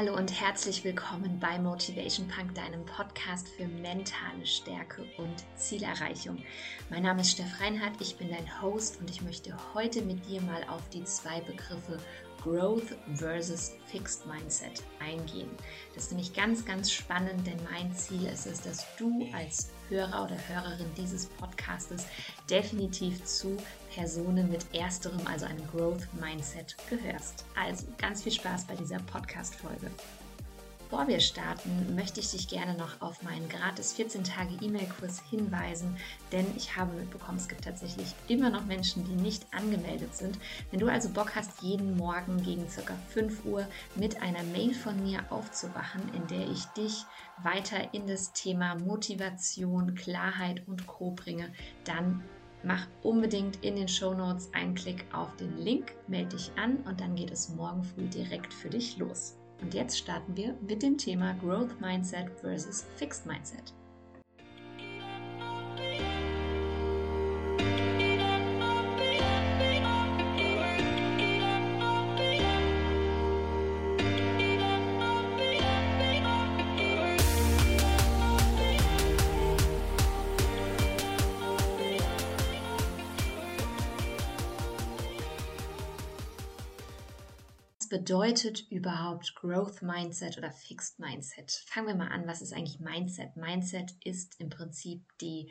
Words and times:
Hallo 0.00 0.14
und 0.14 0.40
herzlich 0.40 0.84
willkommen 0.84 1.40
bei 1.40 1.58
Motivation 1.58 2.28
Punk, 2.28 2.54
deinem 2.54 2.86
Podcast 2.86 3.48
für 3.48 3.66
mentale 3.66 4.46
Stärke 4.46 5.04
und 5.16 5.44
Zielerreichung. 5.56 6.38
Mein 6.88 7.02
Name 7.02 7.22
ist 7.22 7.32
Steff 7.32 7.60
Reinhardt, 7.60 8.00
ich 8.00 8.14
bin 8.16 8.28
dein 8.30 8.62
Host 8.62 9.00
und 9.00 9.10
ich 9.10 9.22
möchte 9.22 9.52
heute 9.74 10.02
mit 10.02 10.24
dir 10.28 10.40
mal 10.42 10.62
auf 10.68 10.88
die 10.90 11.02
zwei 11.02 11.40
Begriffe 11.40 11.98
Growth 12.44 12.96
versus 13.16 13.72
Fixed 13.86 14.24
Mindset 14.24 14.84
eingehen. 15.00 15.50
Das 15.96 16.06
finde 16.06 16.22
ich 16.22 16.32
ganz, 16.32 16.64
ganz 16.64 16.92
spannend, 16.92 17.44
denn 17.44 17.58
mein 17.68 17.92
Ziel 17.92 18.24
ist 18.26 18.46
es, 18.46 18.60
dass 18.60 18.86
du 18.98 19.28
als 19.32 19.72
Hörer 19.88 20.24
oder 20.24 20.36
Hörerin 20.48 20.86
dieses 20.96 21.26
Podcastes 21.26 22.06
definitiv 22.50 23.24
zu 23.24 23.56
Personen 23.94 24.50
mit 24.50 24.66
ersterem, 24.72 25.26
also 25.26 25.46
einem 25.46 25.66
Growth 25.68 26.06
Mindset 26.20 26.76
gehörst. 26.88 27.44
Also 27.60 27.86
ganz 27.98 28.22
viel 28.22 28.32
Spaß 28.32 28.66
bei 28.66 28.74
dieser 28.74 28.98
Podcast-Folge. 28.98 29.90
Bevor 30.90 31.06
wir 31.06 31.20
starten, 31.20 31.94
möchte 31.94 32.20
ich 32.20 32.30
dich 32.30 32.48
gerne 32.48 32.72
noch 32.72 33.02
auf 33.02 33.22
meinen 33.22 33.46
gratis 33.50 33.92
14 33.92 34.24
Tage 34.24 34.54
E-Mail-Kurs 34.62 35.20
hinweisen, 35.28 35.98
denn 36.32 36.46
ich 36.56 36.76
habe 36.76 36.94
mitbekommen, 36.94 37.36
es 37.36 37.46
gibt 37.46 37.64
tatsächlich 37.64 38.14
immer 38.26 38.48
noch 38.48 38.64
Menschen, 38.64 39.04
die 39.04 39.12
nicht 39.12 39.46
angemeldet 39.52 40.14
sind. 40.14 40.38
Wenn 40.70 40.80
du 40.80 40.88
also 40.88 41.10
Bock 41.10 41.36
hast, 41.36 41.60
jeden 41.60 41.98
Morgen 41.98 42.42
gegen 42.42 42.66
ca. 42.68 42.94
5 43.10 43.44
Uhr 43.44 43.66
mit 43.96 44.22
einer 44.22 44.42
Mail 44.44 44.72
von 44.72 45.02
mir 45.04 45.30
aufzuwachen, 45.30 46.02
in 46.14 46.26
der 46.28 46.48
ich 46.48 46.64
dich 46.68 47.04
weiter 47.42 47.92
in 47.92 48.06
das 48.06 48.32
Thema 48.32 48.76
Motivation, 48.76 49.94
Klarheit 49.94 50.66
und 50.68 50.86
Co 50.86 51.10
bringe, 51.10 51.52
dann 51.84 52.24
mach 52.62 52.86
unbedingt 53.02 53.62
in 53.62 53.76
den 53.76 53.88
Show 53.88 54.14
Notes 54.14 54.48
einen 54.54 54.74
Klick 54.74 55.04
auf 55.12 55.36
den 55.36 55.58
Link, 55.58 55.92
melde 56.06 56.36
dich 56.36 56.50
an 56.56 56.78
und 56.86 56.98
dann 56.98 57.14
geht 57.14 57.30
es 57.30 57.50
morgen 57.50 57.84
früh 57.84 58.06
direkt 58.06 58.54
für 58.54 58.70
dich 58.70 58.96
los. 58.96 59.34
Und 59.60 59.74
jetzt 59.74 59.98
starten 59.98 60.36
wir 60.36 60.54
mit 60.66 60.82
dem 60.82 60.96
Thema 60.98 61.34
Growth 61.34 61.80
Mindset 61.80 62.30
versus 62.40 62.86
Fixed 62.96 63.26
Mindset. 63.26 63.74
Bedeutet 87.88 88.70
überhaupt 88.70 89.34
Growth 89.34 89.82
Mindset 89.82 90.38
oder 90.38 90.50
Fixed 90.50 90.98
Mindset? 90.98 91.64
Fangen 91.66 91.88
wir 91.88 91.94
mal 91.94 92.08
an, 92.08 92.26
was 92.26 92.42
ist 92.42 92.52
eigentlich 92.52 92.80
Mindset? 92.80 93.36
Mindset 93.36 93.94
ist 94.04 94.38
im 94.40 94.48
Prinzip 94.48 95.04
die 95.20 95.50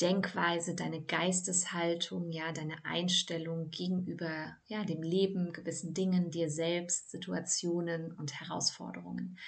Denkweise, 0.00 0.74
deine 0.74 1.02
Geisteshaltung, 1.02 2.30
ja, 2.30 2.52
deine 2.52 2.84
Einstellung 2.84 3.70
gegenüber 3.70 4.54
ja, 4.66 4.84
dem 4.84 5.02
Leben, 5.02 5.52
gewissen 5.52 5.94
Dingen, 5.94 6.30
dir 6.30 6.50
selbst, 6.50 7.10
Situationen 7.10 8.12
und 8.12 8.38
Herausforderungen. 8.38 9.38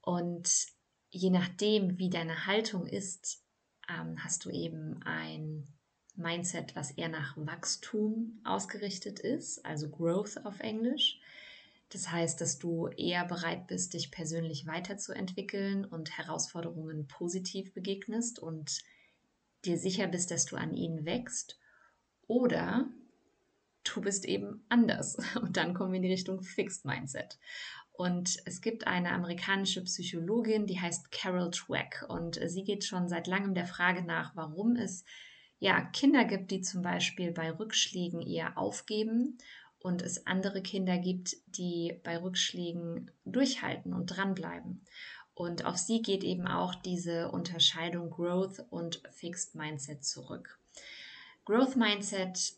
Und 0.00 0.66
je 1.10 1.30
nachdem, 1.30 1.98
wie 1.98 2.10
deine 2.10 2.46
Haltung 2.46 2.86
ist, 2.86 3.42
ähm, 3.88 4.22
hast 4.22 4.44
du 4.44 4.50
eben 4.50 5.02
ein 5.02 5.66
Mindset, 6.14 6.76
was 6.76 6.92
eher 6.92 7.08
nach 7.08 7.36
Wachstum 7.36 8.40
ausgerichtet 8.44 9.18
ist, 9.18 9.64
also 9.64 9.88
Growth 9.88 10.44
auf 10.44 10.60
Englisch. 10.60 11.18
Das 11.90 12.10
heißt, 12.10 12.40
dass 12.40 12.58
du 12.58 12.86
eher 12.86 13.24
bereit 13.24 13.66
bist, 13.66 13.94
dich 13.94 14.10
persönlich 14.10 14.66
weiterzuentwickeln 14.66 15.84
und 15.84 16.16
Herausforderungen 16.16 17.08
positiv 17.08 17.74
begegnest 17.74 18.38
und 18.38 18.80
dir 19.64 19.76
sicher 19.76 20.06
bist, 20.06 20.30
dass 20.30 20.46
du 20.46 20.56
an 20.56 20.72
ihnen 20.72 21.04
wächst. 21.04 21.58
Oder 22.28 22.88
du 23.82 24.00
bist 24.00 24.24
eben 24.24 24.64
anders. 24.68 25.16
Und 25.42 25.56
dann 25.56 25.74
kommen 25.74 25.92
wir 25.92 25.96
in 25.96 26.04
die 26.04 26.12
Richtung 26.12 26.42
Fixed 26.42 26.84
Mindset. 26.84 27.38
Und 27.92 28.36
es 28.46 28.62
gibt 28.62 28.86
eine 28.86 29.10
amerikanische 29.10 29.82
Psychologin, 29.84 30.66
die 30.66 30.80
heißt 30.80 31.10
Carol 31.10 31.50
Dweck. 31.50 32.04
Und 32.08 32.40
sie 32.46 32.62
geht 32.62 32.84
schon 32.84 33.08
seit 33.08 33.26
langem 33.26 33.52
der 33.54 33.66
Frage 33.66 34.02
nach, 34.02 34.34
warum 34.36 34.76
es 34.76 35.04
ja 35.58 35.82
Kinder 35.82 36.24
gibt, 36.24 36.50
die 36.50 36.62
zum 36.62 36.82
Beispiel 36.82 37.32
bei 37.32 37.50
Rückschlägen 37.50 38.22
eher 38.22 38.56
aufgeben 38.56 39.36
und 39.80 40.02
es 40.02 40.26
andere 40.26 40.62
Kinder 40.62 40.98
gibt, 40.98 41.36
die 41.46 41.98
bei 42.04 42.18
Rückschlägen 42.18 43.10
durchhalten 43.24 43.94
und 43.94 44.06
dranbleiben. 44.06 44.84
Und 45.34 45.64
auf 45.64 45.78
sie 45.78 46.02
geht 46.02 46.22
eben 46.22 46.46
auch 46.46 46.74
diese 46.74 47.30
Unterscheidung 47.30 48.10
Growth 48.10 48.62
und 48.70 49.02
Fixed 49.10 49.54
Mindset 49.54 50.04
zurück. 50.04 50.58
Growth 51.46 51.76
Mindset 51.76 52.54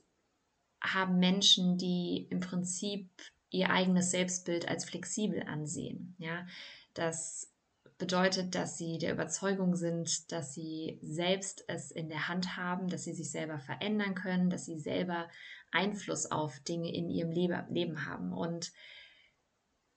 haben 0.83 1.19
Menschen, 1.19 1.78
die 1.78 2.27
im 2.28 2.41
Prinzip 2.41 3.09
ihr 3.50 3.71
eigenes 3.71 4.10
Selbstbild 4.10 4.69
als 4.69 4.84
flexibel 4.84 5.44
ansehen. 5.44 6.16
Ja, 6.19 6.47
das 6.94 7.53
bedeutet, 7.99 8.56
dass 8.56 8.78
sie 8.78 8.99
der 8.99 9.12
Überzeugung 9.12 9.77
sind, 9.77 10.33
dass 10.33 10.54
sie 10.54 10.99
selbst 11.03 11.65
es 11.69 11.93
in 11.93 12.09
der 12.09 12.27
Hand 12.27 12.56
haben, 12.56 12.89
dass 12.89 13.04
sie 13.04 13.12
sich 13.12 13.31
selber 13.31 13.60
verändern 13.60 14.16
können, 14.16 14.50
dass 14.50 14.65
sie 14.65 14.81
selber 14.81 15.28
Einfluss 15.72 16.31
auf 16.31 16.60
Dinge 16.60 16.93
in 16.94 17.10
ihrem 17.10 17.31
Leben 17.31 18.06
haben. 18.06 18.33
Und 18.33 18.72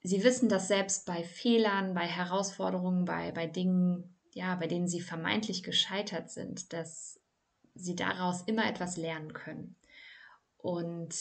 sie 0.01 0.23
wissen, 0.23 0.49
dass 0.49 0.67
selbst 0.67 1.05
bei 1.05 1.23
Fehlern, 1.23 1.93
bei 1.93 2.07
Herausforderungen, 2.07 3.05
bei, 3.05 3.31
bei 3.31 3.47
Dingen, 3.47 4.15
ja, 4.33 4.55
bei 4.55 4.67
denen 4.67 4.87
sie 4.87 5.01
vermeintlich 5.01 5.63
gescheitert 5.63 6.31
sind, 6.31 6.73
dass 6.73 7.19
sie 7.75 7.95
daraus 7.95 8.41
immer 8.43 8.67
etwas 8.67 8.97
lernen 8.97 9.33
können. 9.33 9.75
Und 10.57 11.15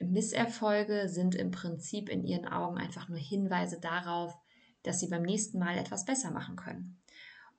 Misserfolge 0.00 1.08
sind 1.08 1.34
im 1.34 1.50
Prinzip 1.50 2.08
in 2.08 2.24
ihren 2.24 2.46
Augen 2.46 2.78
einfach 2.78 3.08
nur 3.08 3.18
Hinweise 3.18 3.80
darauf, 3.80 4.34
dass 4.82 5.00
sie 5.00 5.08
beim 5.08 5.22
nächsten 5.22 5.58
Mal 5.58 5.78
etwas 5.78 6.04
besser 6.04 6.30
machen 6.30 6.56
können. 6.56 7.00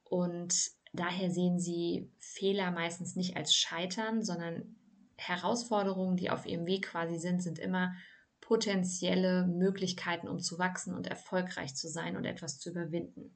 Und 0.03 0.71
daher 0.93 1.31
sehen 1.31 1.59
sie 1.59 2.11
Fehler 2.19 2.71
meistens 2.71 3.15
nicht 3.15 3.35
als 3.37 3.55
Scheitern, 3.55 4.23
sondern 4.23 4.75
Herausforderungen, 5.27 6.17
die 6.17 6.29
auf 6.29 6.45
ihrem 6.45 6.65
Weg 6.65 6.87
quasi 6.87 7.17
sind, 7.17 7.41
sind 7.41 7.59
immer 7.59 7.93
potenzielle 8.41 9.47
Möglichkeiten, 9.47 10.27
um 10.27 10.39
zu 10.39 10.59
wachsen 10.59 10.93
und 10.93 11.07
erfolgreich 11.07 11.75
zu 11.75 11.87
sein 11.87 12.17
und 12.17 12.25
etwas 12.25 12.59
zu 12.59 12.71
überwinden. 12.71 13.33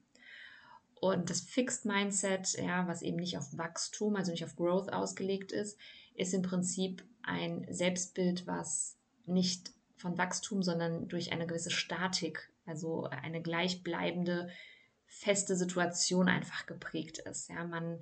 Und 0.99 1.29
das 1.29 1.41
Fixed 1.41 1.85
Mindset, 1.85 2.53
ja, 2.57 2.87
was 2.87 3.01
eben 3.01 3.17
nicht 3.17 3.37
auf 3.37 3.57
Wachstum, 3.57 4.15
also 4.15 4.31
nicht 4.31 4.43
auf 4.43 4.55
Growth 4.55 4.91
ausgelegt 4.91 5.51
ist, 5.51 5.79
ist 6.15 6.33
im 6.33 6.41
Prinzip 6.41 7.05
ein 7.23 7.65
Selbstbild, 7.69 8.47
was 8.47 8.97
nicht 9.25 9.71
von 9.95 10.17
Wachstum, 10.17 10.63
sondern 10.63 11.07
durch 11.07 11.31
eine 11.31 11.47
gewisse 11.47 11.71
Statik, 11.71 12.51
also 12.65 13.03
eine 13.03 13.41
gleichbleibende, 13.41 14.49
feste 15.05 15.55
Situation 15.55 16.27
einfach 16.27 16.65
geprägt 16.65 17.19
ist. 17.19 17.49
Ja, 17.49 17.63
man 17.65 18.01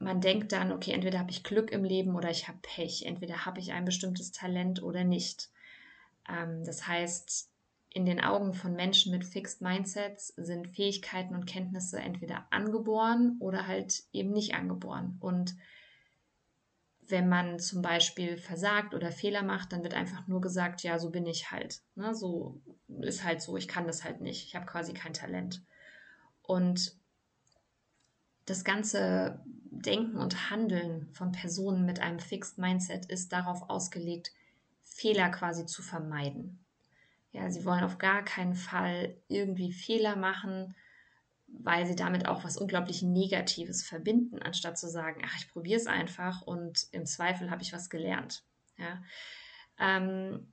man 0.00 0.20
denkt 0.20 0.52
dann, 0.52 0.72
okay, 0.72 0.92
entweder 0.92 1.18
habe 1.18 1.30
ich 1.30 1.44
Glück 1.44 1.70
im 1.70 1.84
Leben 1.84 2.16
oder 2.16 2.30
ich 2.30 2.48
habe 2.48 2.58
Pech, 2.62 3.04
entweder 3.04 3.44
habe 3.44 3.60
ich 3.60 3.72
ein 3.72 3.84
bestimmtes 3.84 4.32
Talent 4.32 4.82
oder 4.82 5.04
nicht. 5.04 5.50
Ähm, 6.28 6.64
das 6.64 6.86
heißt, 6.86 7.50
in 7.90 8.06
den 8.06 8.20
Augen 8.20 8.54
von 8.54 8.74
Menschen 8.74 9.12
mit 9.12 9.26
Fixed 9.26 9.60
Mindsets 9.60 10.28
sind 10.36 10.68
Fähigkeiten 10.68 11.34
und 11.34 11.46
Kenntnisse 11.46 12.00
entweder 12.00 12.46
angeboren 12.50 13.36
oder 13.40 13.66
halt 13.66 14.04
eben 14.12 14.30
nicht 14.30 14.54
angeboren. 14.54 15.18
Und 15.20 15.54
wenn 17.06 17.28
man 17.28 17.58
zum 17.58 17.82
Beispiel 17.82 18.38
versagt 18.38 18.94
oder 18.94 19.12
Fehler 19.12 19.42
macht, 19.42 19.72
dann 19.72 19.82
wird 19.82 19.94
einfach 19.94 20.26
nur 20.28 20.40
gesagt, 20.40 20.82
ja, 20.82 20.98
so 20.98 21.10
bin 21.10 21.26
ich 21.26 21.50
halt. 21.50 21.82
Ne? 21.94 22.14
So 22.14 22.62
ist 23.00 23.24
halt 23.24 23.42
so, 23.42 23.56
ich 23.56 23.68
kann 23.68 23.86
das 23.86 24.04
halt 24.04 24.22
nicht. 24.22 24.46
Ich 24.46 24.54
habe 24.56 24.66
quasi 24.66 24.94
kein 24.94 25.12
Talent. 25.12 25.62
Und 26.42 26.99
das 28.50 28.64
ganze 28.64 29.40
Denken 29.70 30.16
und 30.16 30.50
Handeln 30.50 31.08
von 31.12 31.32
Personen 31.32 31.86
mit 31.86 32.00
einem 32.00 32.18
Fixed 32.18 32.58
Mindset 32.58 33.06
ist 33.06 33.32
darauf 33.32 33.70
ausgelegt, 33.70 34.32
Fehler 34.82 35.30
quasi 35.30 35.64
zu 35.66 35.82
vermeiden. 35.82 36.58
Ja, 37.32 37.48
sie 37.50 37.64
wollen 37.64 37.84
auf 37.84 37.98
gar 37.98 38.24
keinen 38.24 38.54
Fall 38.54 39.16
irgendwie 39.28 39.72
Fehler 39.72 40.16
machen, 40.16 40.74
weil 41.46 41.86
sie 41.86 41.94
damit 41.94 42.26
auch 42.26 42.44
was 42.44 42.56
unglaublich 42.56 43.02
Negatives 43.02 43.84
verbinden, 43.84 44.40
anstatt 44.40 44.78
zu 44.78 44.88
sagen, 44.88 45.22
ach, 45.24 45.36
ich 45.38 45.48
probiere 45.50 45.80
es 45.80 45.86
einfach 45.86 46.42
und 46.42 46.88
im 46.90 47.06
Zweifel 47.06 47.50
habe 47.50 47.62
ich 47.62 47.72
was 47.72 47.88
gelernt. 47.88 48.42
Ja. 48.76 49.02
Ähm, 49.78 50.52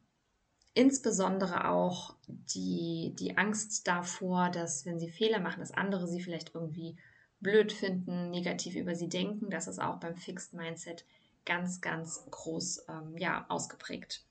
insbesondere 0.76 1.68
auch 1.70 2.16
die, 2.28 3.16
die 3.20 3.38
Angst 3.38 3.88
davor, 3.88 4.50
dass 4.50 4.86
wenn 4.86 5.00
sie 5.00 5.10
Fehler 5.10 5.40
machen, 5.40 5.60
dass 5.60 5.72
andere 5.72 6.08
sie 6.08 6.22
vielleicht 6.22 6.54
irgendwie 6.54 6.98
blöd 7.40 7.72
finden, 7.72 8.30
negativ 8.30 8.76
über 8.76 8.96
sie 8.96 9.10
denken. 9.10 9.50
Das 9.50 9.68
ist 9.68 9.80
auch 9.80 10.00
beim 10.00 10.16
Fixed 10.16 10.54
Mindset 10.54 11.06
ganz, 11.46 11.82
ganz 11.82 12.26
groß 12.30 12.86
ähm, 12.90 13.18
ja, 13.18 13.46
ausgeprägt. 13.50 14.26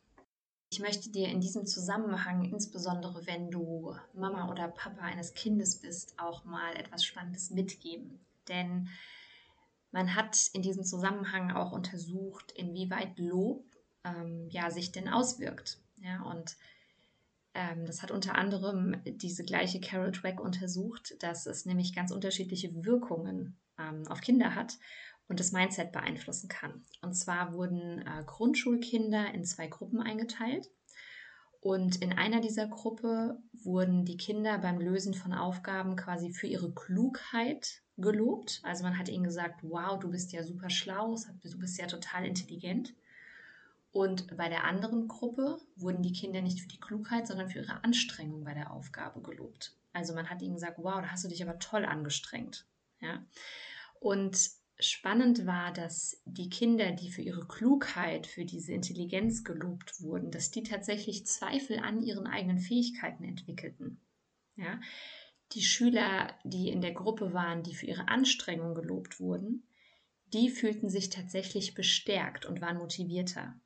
ich 0.70 0.80
möchte 0.80 1.10
dir 1.10 1.28
in 1.28 1.40
diesem 1.40 1.64
Zusammenhang, 1.66 2.44
insbesondere 2.44 3.26
wenn 3.26 3.50
du 3.50 3.94
Mama 4.12 4.50
oder 4.50 4.68
Papa 4.68 5.00
eines 5.02 5.32
Kindes 5.34 5.80
bist, 5.80 6.18
auch 6.18 6.44
mal 6.44 6.74
etwas 6.76 7.04
Spannendes 7.04 7.50
mitgeben. 7.50 8.20
Denn 8.48 8.88
man 9.92 10.14
hat 10.14 10.36
in 10.52 10.62
diesem 10.62 10.84
Zusammenhang 10.84 11.52
auch 11.52 11.72
untersucht, 11.72 12.52
inwieweit 12.52 13.18
Lob 13.18 13.64
ähm, 14.04 14.48
ja, 14.50 14.70
sich 14.70 14.92
denn 14.92 15.08
auswirkt. 15.08 15.78
Ja, 15.98 16.22
und 16.22 16.56
das 17.86 18.02
hat 18.02 18.10
unter 18.10 18.34
anderem 18.34 18.96
diese 19.04 19.44
gleiche 19.44 19.80
Carol 19.80 20.12
Dweck 20.12 20.40
untersucht, 20.40 21.16
dass 21.20 21.46
es 21.46 21.64
nämlich 21.64 21.94
ganz 21.94 22.10
unterschiedliche 22.10 22.84
Wirkungen 22.84 23.56
ähm, 23.78 24.06
auf 24.08 24.20
Kinder 24.20 24.54
hat 24.54 24.78
und 25.28 25.40
das 25.40 25.52
Mindset 25.52 25.92
beeinflussen 25.92 26.48
kann. 26.48 26.84
Und 27.02 27.14
zwar 27.14 27.52
wurden 27.52 28.00
äh, 28.06 28.24
Grundschulkinder 28.24 29.32
in 29.34 29.44
zwei 29.44 29.66
Gruppen 29.66 30.00
eingeteilt. 30.00 30.70
Und 31.60 31.96
in 32.00 32.12
einer 32.12 32.40
dieser 32.40 32.68
Gruppe 32.68 33.38
wurden 33.52 34.04
die 34.04 34.16
Kinder 34.16 34.58
beim 34.58 34.78
Lösen 34.78 35.14
von 35.14 35.32
Aufgaben 35.32 35.96
quasi 35.96 36.32
für 36.32 36.46
ihre 36.46 36.72
Klugheit 36.72 37.82
gelobt. 37.96 38.60
Also 38.62 38.84
man 38.84 38.98
hat 38.98 39.08
ihnen 39.08 39.24
gesagt, 39.24 39.60
wow, 39.62 39.98
du 39.98 40.10
bist 40.10 40.32
ja 40.32 40.44
super 40.44 40.70
schlau, 40.70 41.16
du 41.42 41.58
bist 41.58 41.78
ja 41.78 41.86
total 41.86 42.24
intelligent. 42.24 42.94
Und 43.96 44.36
bei 44.36 44.50
der 44.50 44.64
anderen 44.64 45.08
Gruppe 45.08 45.58
wurden 45.74 46.02
die 46.02 46.12
Kinder 46.12 46.42
nicht 46.42 46.60
für 46.60 46.68
die 46.68 46.78
Klugheit, 46.78 47.26
sondern 47.26 47.48
für 47.48 47.60
ihre 47.60 47.82
Anstrengung 47.82 48.44
bei 48.44 48.52
der 48.52 48.70
Aufgabe 48.70 49.22
gelobt. 49.22 49.74
Also 49.94 50.12
man 50.12 50.28
hat 50.28 50.42
ihnen 50.42 50.52
gesagt, 50.52 50.76
wow, 50.76 51.00
da 51.00 51.08
hast 51.08 51.24
du 51.24 51.28
dich 51.28 51.42
aber 51.42 51.58
toll 51.58 51.86
angestrengt. 51.86 52.66
Ja? 53.00 53.24
Und 53.98 54.50
spannend 54.78 55.46
war, 55.46 55.72
dass 55.72 56.20
die 56.26 56.50
Kinder, 56.50 56.92
die 56.92 57.10
für 57.10 57.22
ihre 57.22 57.48
Klugheit, 57.48 58.26
für 58.26 58.44
diese 58.44 58.74
Intelligenz 58.74 59.44
gelobt 59.44 59.98
wurden, 60.02 60.30
dass 60.30 60.50
die 60.50 60.62
tatsächlich 60.62 61.24
Zweifel 61.24 61.78
an 61.78 62.02
ihren 62.02 62.26
eigenen 62.26 62.58
Fähigkeiten 62.58 63.24
entwickelten. 63.24 64.02
Ja? 64.56 64.78
Die 65.52 65.62
Schüler, 65.62 66.34
die 66.44 66.68
in 66.68 66.82
der 66.82 66.92
Gruppe 66.92 67.32
waren, 67.32 67.62
die 67.62 67.74
für 67.74 67.86
ihre 67.86 68.08
Anstrengung 68.08 68.74
gelobt 68.74 69.20
wurden, 69.20 69.66
die 70.34 70.50
fühlten 70.50 70.90
sich 70.90 71.08
tatsächlich 71.08 71.72
bestärkt 71.72 72.44
und 72.44 72.60
waren 72.60 72.76
motivierter. 72.76 73.58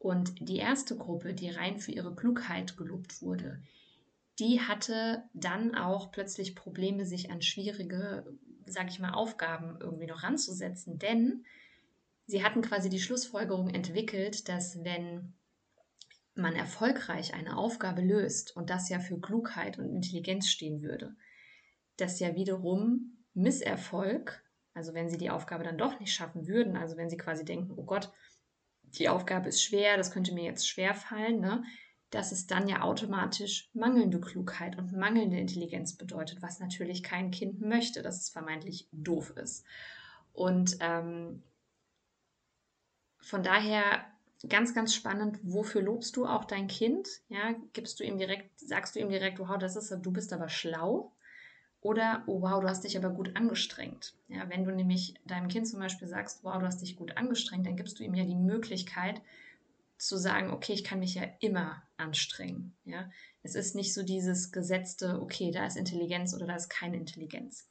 Und 0.00 0.32
die 0.40 0.56
erste 0.56 0.96
Gruppe, 0.96 1.34
die 1.34 1.50
rein 1.50 1.78
für 1.78 1.92
ihre 1.92 2.16
Klugheit 2.16 2.76
gelobt 2.76 3.22
wurde, 3.22 3.62
die 4.40 4.60
hatte 4.60 5.22
dann 5.34 5.76
auch 5.76 6.10
plötzlich 6.10 6.56
Probleme, 6.56 7.06
sich 7.06 7.30
an 7.30 7.42
schwierige 7.42 8.24
sage 8.70 8.88
ich 8.90 8.98
mal, 8.98 9.12
Aufgaben 9.12 9.78
irgendwie 9.80 10.06
noch 10.06 10.22
ranzusetzen. 10.22 10.98
Denn 10.98 11.44
sie 12.26 12.44
hatten 12.44 12.62
quasi 12.62 12.88
die 12.88 13.00
Schlussfolgerung 13.00 13.68
entwickelt, 13.68 14.48
dass 14.48 14.82
wenn 14.84 15.34
man 16.34 16.54
erfolgreich 16.54 17.34
eine 17.34 17.56
Aufgabe 17.56 18.02
löst 18.02 18.56
und 18.56 18.70
das 18.70 18.88
ja 18.88 19.00
für 19.00 19.20
Klugheit 19.20 19.78
und 19.78 19.90
Intelligenz 19.90 20.48
stehen 20.48 20.82
würde, 20.82 21.14
dass 21.96 22.20
ja 22.20 22.34
wiederum 22.34 23.18
Misserfolg, 23.34 24.42
also 24.72 24.94
wenn 24.94 25.10
sie 25.10 25.18
die 25.18 25.30
Aufgabe 25.30 25.64
dann 25.64 25.76
doch 25.76 26.00
nicht 26.00 26.14
schaffen 26.14 26.46
würden, 26.46 26.76
also 26.76 26.96
wenn 26.96 27.10
sie 27.10 27.16
quasi 27.16 27.44
denken, 27.44 27.74
oh 27.76 27.84
Gott, 27.84 28.10
die 28.98 29.08
Aufgabe 29.08 29.48
ist 29.48 29.62
schwer, 29.62 29.96
das 29.96 30.10
könnte 30.10 30.32
mir 30.34 30.44
jetzt 30.44 30.68
schwer 30.68 30.94
fallen, 30.94 31.40
ne? 31.40 31.64
dass 32.10 32.32
es 32.32 32.46
dann 32.46 32.68
ja 32.68 32.82
automatisch 32.82 33.70
mangelnde 33.72 34.20
Klugheit 34.20 34.76
und 34.76 34.92
mangelnde 34.92 35.38
Intelligenz 35.38 35.96
bedeutet, 35.96 36.42
was 36.42 36.58
natürlich 36.58 37.02
kein 37.02 37.30
Kind 37.30 37.60
möchte, 37.60 38.02
dass 38.02 38.20
es 38.20 38.30
vermeintlich 38.30 38.88
doof 38.90 39.30
ist. 39.36 39.64
Und 40.32 40.76
ähm, 40.80 41.42
von 43.20 43.42
daher 43.42 44.04
ganz, 44.48 44.74
ganz 44.74 44.94
spannend, 44.94 45.38
wofür 45.42 45.82
lobst 45.82 46.16
du 46.16 46.26
auch 46.26 46.44
dein 46.44 46.66
Kind? 46.66 47.08
Ja, 47.28 47.54
gibst 47.72 48.00
du 48.00 48.04
ihm 48.04 48.18
direkt, 48.18 48.58
sagst 48.58 48.96
du 48.96 49.00
ihm 49.00 49.10
direkt, 49.10 49.38
wow, 49.38 49.58
das 49.58 49.76
ist, 49.76 49.90
du 49.90 50.10
bist 50.10 50.32
aber 50.32 50.48
schlau. 50.48 51.12
Oder, 51.82 52.24
oh 52.26 52.42
wow, 52.42 52.60
du 52.60 52.68
hast 52.68 52.84
dich 52.84 52.96
aber 52.96 53.10
gut 53.10 53.36
angestrengt. 53.36 54.14
Ja, 54.28 54.48
wenn 54.50 54.64
du 54.64 54.70
nämlich 54.70 55.14
deinem 55.24 55.48
Kind 55.48 55.66
zum 55.66 55.80
Beispiel 55.80 56.08
sagst, 56.08 56.44
wow, 56.44 56.58
du 56.58 56.66
hast 56.66 56.82
dich 56.82 56.96
gut 56.96 57.16
angestrengt, 57.16 57.66
dann 57.66 57.76
gibst 57.76 57.98
du 57.98 58.04
ihm 58.04 58.14
ja 58.14 58.24
die 58.24 58.34
Möglichkeit, 58.34 59.22
zu 60.00 60.16
sagen, 60.16 60.50
okay, 60.50 60.72
ich 60.72 60.82
kann 60.82 60.98
mich 60.98 61.14
ja 61.14 61.24
immer 61.40 61.82
anstrengen. 61.98 62.74
Ja? 62.84 63.10
Es 63.42 63.54
ist 63.54 63.74
nicht 63.74 63.92
so 63.92 64.02
dieses 64.02 64.50
gesetzte, 64.50 65.20
okay, 65.20 65.50
da 65.50 65.66
ist 65.66 65.76
Intelligenz 65.76 66.34
oder 66.34 66.46
da 66.46 66.56
ist 66.56 66.70
keine 66.70 66.96
Intelligenz. 66.96 67.68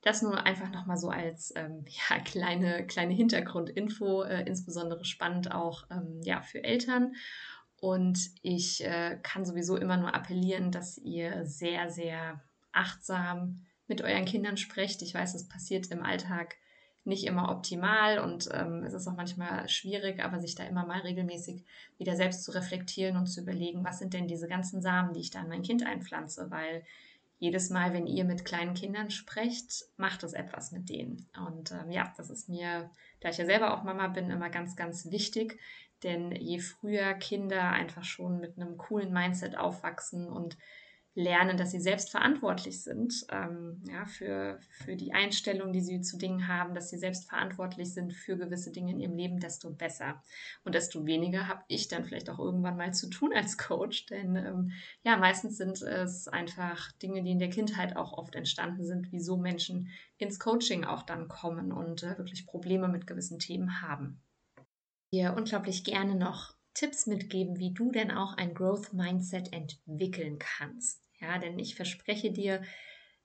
Das 0.00 0.22
nur 0.22 0.44
einfach 0.44 0.70
nochmal 0.70 0.96
so 0.96 1.08
als 1.08 1.52
ähm, 1.56 1.84
ja, 2.10 2.20
kleine, 2.20 2.86
kleine 2.86 3.14
Hintergrundinfo, 3.14 4.22
äh, 4.22 4.42
insbesondere 4.46 5.04
spannend 5.04 5.52
auch 5.52 5.84
ähm, 5.90 6.20
ja, 6.22 6.40
für 6.40 6.62
Eltern. 6.62 7.14
Und 7.80 8.30
ich 8.42 8.84
äh, 8.84 9.18
kann 9.24 9.44
sowieso 9.44 9.76
immer 9.76 9.96
nur 9.96 10.14
appellieren, 10.14 10.70
dass 10.70 10.98
ihr 10.98 11.44
sehr, 11.46 11.90
sehr 11.90 12.40
achtsam 12.72 13.64
mit 13.86 14.02
euren 14.02 14.24
Kindern 14.24 14.56
sprecht. 14.56 15.02
Ich 15.02 15.14
weiß, 15.14 15.34
es 15.34 15.48
passiert 15.48 15.90
im 15.90 16.02
Alltag 16.02 16.56
nicht 17.04 17.24
immer 17.24 17.50
optimal 17.50 18.20
und 18.20 18.48
ähm, 18.52 18.84
es 18.84 18.92
ist 18.92 19.08
auch 19.08 19.16
manchmal 19.16 19.68
schwierig, 19.68 20.22
aber 20.22 20.40
sich 20.40 20.54
da 20.54 20.64
immer 20.64 20.86
mal 20.86 21.00
regelmäßig 21.00 21.64
wieder 21.98 22.14
selbst 22.14 22.44
zu 22.44 22.52
reflektieren 22.52 23.16
und 23.16 23.26
zu 23.26 23.40
überlegen, 23.40 23.84
was 23.84 23.98
sind 23.98 24.14
denn 24.14 24.28
diese 24.28 24.46
ganzen 24.46 24.80
Samen, 24.80 25.12
die 25.12 25.20
ich 25.20 25.30
da 25.30 25.40
in 25.40 25.48
mein 25.48 25.62
Kind 25.62 25.84
einpflanze, 25.84 26.50
weil 26.50 26.84
jedes 27.40 27.70
Mal, 27.70 27.92
wenn 27.92 28.06
ihr 28.06 28.24
mit 28.24 28.44
kleinen 28.44 28.74
Kindern 28.74 29.10
sprecht, 29.10 29.84
macht 29.96 30.22
es 30.22 30.32
etwas 30.32 30.70
mit 30.70 30.88
denen. 30.88 31.28
Und 31.48 31.72
ähm, 31.72 31.90
ja, 31.90 32.12
das 32.16 32.30
ist 32.30 32.48
mir, 32.48 32.88
da 33.18 33.30
ich 33.30 33.38
ja 33.38 33.46
selber 33.46 33.74
auch 33.74 33.82
Mama 33.82 34.06
bin, 34.06 34.30
immer 34.30 34.48
ganz, 34.48 34.76
ganz 34.76 35.10
wichtig, 35.10 35.58
denn 36.04 36.30
je 36.30 36.60
früher 36.60 37.14
Kinder 37.14 37.70
einfach 37.70 38.04
schon 38.04 38.38
mit 38.38 38.56
einem 38.56 38.76
coolen 38.76 39.12
Mindset 39.12 39.56
aufwachsen 39.56 40.28
und 40.28 40.56
lernen, 41.14 41.58
dass 41.58 41.72
sie 41.72 41.80
selbst 41.80 42.10
verantwortlich 42.10 42.82
sind 42.82 43.26
ähm, 43.30 43.82
ja, 43.86 44.06
für, 44.06 44.58
für 44.70 44.96
die 44.96 45.12
Einstellung, 45.12 45.72
die 45.72 45.82
sie 45.82 46.00
zu 46.00 46.16
Dingen 46.16 46.48
haben, 46.48 46.74
dass 46.74 46.88
sie 46.88 46.96
selbst 46.96 47.28
verantwortlich 47.28 47.92
sind 47.92 48.14
für 48.14 48.38
gewisse 48.38 48.72
Dinge 48.72 48.92
in 48.92 49.00
ihrem 49.00 49.14
Leben, 49.14 49.38
desto 49.38 49.70
besser. 49.70 50.22
Und 50.64 50.74
desto 50.74 51.04
weniger 51.04 51.48
habe 51.48 51.62
ich 51.68 51.88
dann 51.88 52.04
vielleicht 52.04 52.30
auch 52.30 52.38
irgendwann 52.38 52.78
mal 52.78 52.94
zu 52.94 53.10
tun 53.10 53.32
als 53.34 53.58
Coach. 53.58 54.06
Denn 54.06 54.36
ähm, 54.36 54.72
ja, 55.04 55.18
meistens 55.18 55.58
sind 55.58 55.82
es 55.82 56.28
einfach 56.28 56.92
Dinge, 56.92 57.22
die 57.22 57.32
in 57.32 57.38
der 57.38 57.50
Kindheit 57.50 57.96
auch 57.96 58.14
oft 58.14 58.34
entstanden 58.34 58.84
sind, 58.84 59.12
wieso 59.12 59.36
Menschen 59.36 59.90
ins 60.16 60.38
Coaching 60.40 60.84
auch 60.84 61.02
dann 61.02 61.28
kommen 61.28 61.72
und 61.72 62.02
äh, 62.04 62.16
wirklich 62.16 62.46
Probleme 62.46 62.88
mit 62.88 63.06
gewissen 63.06 63.38
Themen 63.38 63.82
haben. 63.82 64.22
Wir 65.10 65.34
unglaublich 65.36 65.84
gerne 65.84 66.14
noch 66.14 66.54
Tipps 66.72 67.06
mitgeben, 67.06 67.58
wie 67.58 67.74
du 67.74 67.92
denn 67.92 68.10
auch 68.10 68.34
ein 68.38 68.54
Growth 68.54 68.94
Mindset 68.94 69.52
entwickeln 69.52 70.38
kannst. 70.38 71.01
Ja, 71.22 71.38
denn 71.38 71.58
ich 71.58 71.76
verspreche 71.76 72.32
dir, 72.32 72.62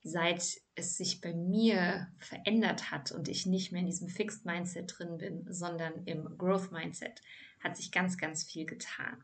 seit 0.02 0.60
es 0.76 0.96
sich 0.96 1.20
bei 1.20 1.34
mir 1.34 2.08
verändert 2.18 2.92
hat 2.92 3.10
und 3.10 3.28
ich 3.28 3.44
nicht 3.44 3.72
mehr 3.72 3.80
in 3.80 3.86
diesem 3.86 4.08
Fixed 4.08 4.46
Mindset 4.46 4.94
drin 4.96 5.18
bin, 5.18 5.44
sondern 5.52 6.04
im 6.04 6.38
Growth 6.38 6.70
Mindset, 6.70 7.20
hat 7.60 7.76
sich 7.76 7.90
ganz, 7.90 8.16
ganz 8.16 8.44
viel 8.44 8.64
getan. 8.64 9.22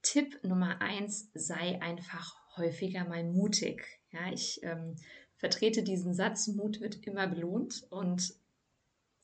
Tipp 0.00 0.42
Nummer 0.42 0.80
eins, 0.80 1.30
sei 1.34 1.80
einfach 1.82 2.34
häufiger 2.56 3.04
mal 3.04 3.24
mutig. 3.24 4.00
Ja, 4.10 4.32
ich 4.32 4.62
ähm, 4.62 4.96
vertrete 5.36 5.82
diesen 5.82 6.14
Satz, 6.14 6.48
Mut 6.48 6.80
wird 6.80 7.06
immer 7.06 7.28
belohnt 7.28 7.86
und 7.90 8.34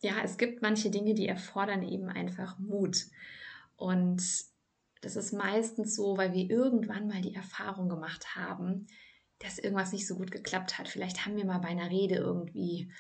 ja, 0.01 0.23
es 0.23 0.37
gibt 0.37 0.63
manche 0.63 0.91
Dinge, 0.91 1.15
die 1.15 1.27
erfordern 1.27 1.83
eben 1.83 2.09
einfach 2.09 2.59
Mut. 2.59 3.07
Und 3.77 4.23
das 5.01 5.17
ist 5.17 5.33
meistens 5.33 5.95
so, 5.95 6.17
weil 6.17 6.33
wir 6.33 6.51
irgendwann 6.51 7.09
mal 7.09 7.21
die 7.21 7.35
Erfahrung 7.35 7.89
gemacht 7.89 8.35
haben, 8.35 8.87
dass 9.39 9.59
irgendwas 9.59 9.93
nicht 9.93 10.07
so 10.07 10.17
gut 10.17 10.31
geklappt 10.31 10.79
hat. 10.79 10.89
Vielleicht 10.89 11.25
haben 11.25 11.37
wir 11.37 11.45
mal 11.45 11.59
bei 11.59 11.69
einer 11.69 11.91
Rede 11.91 12.17
irgendwie 12.17 12.91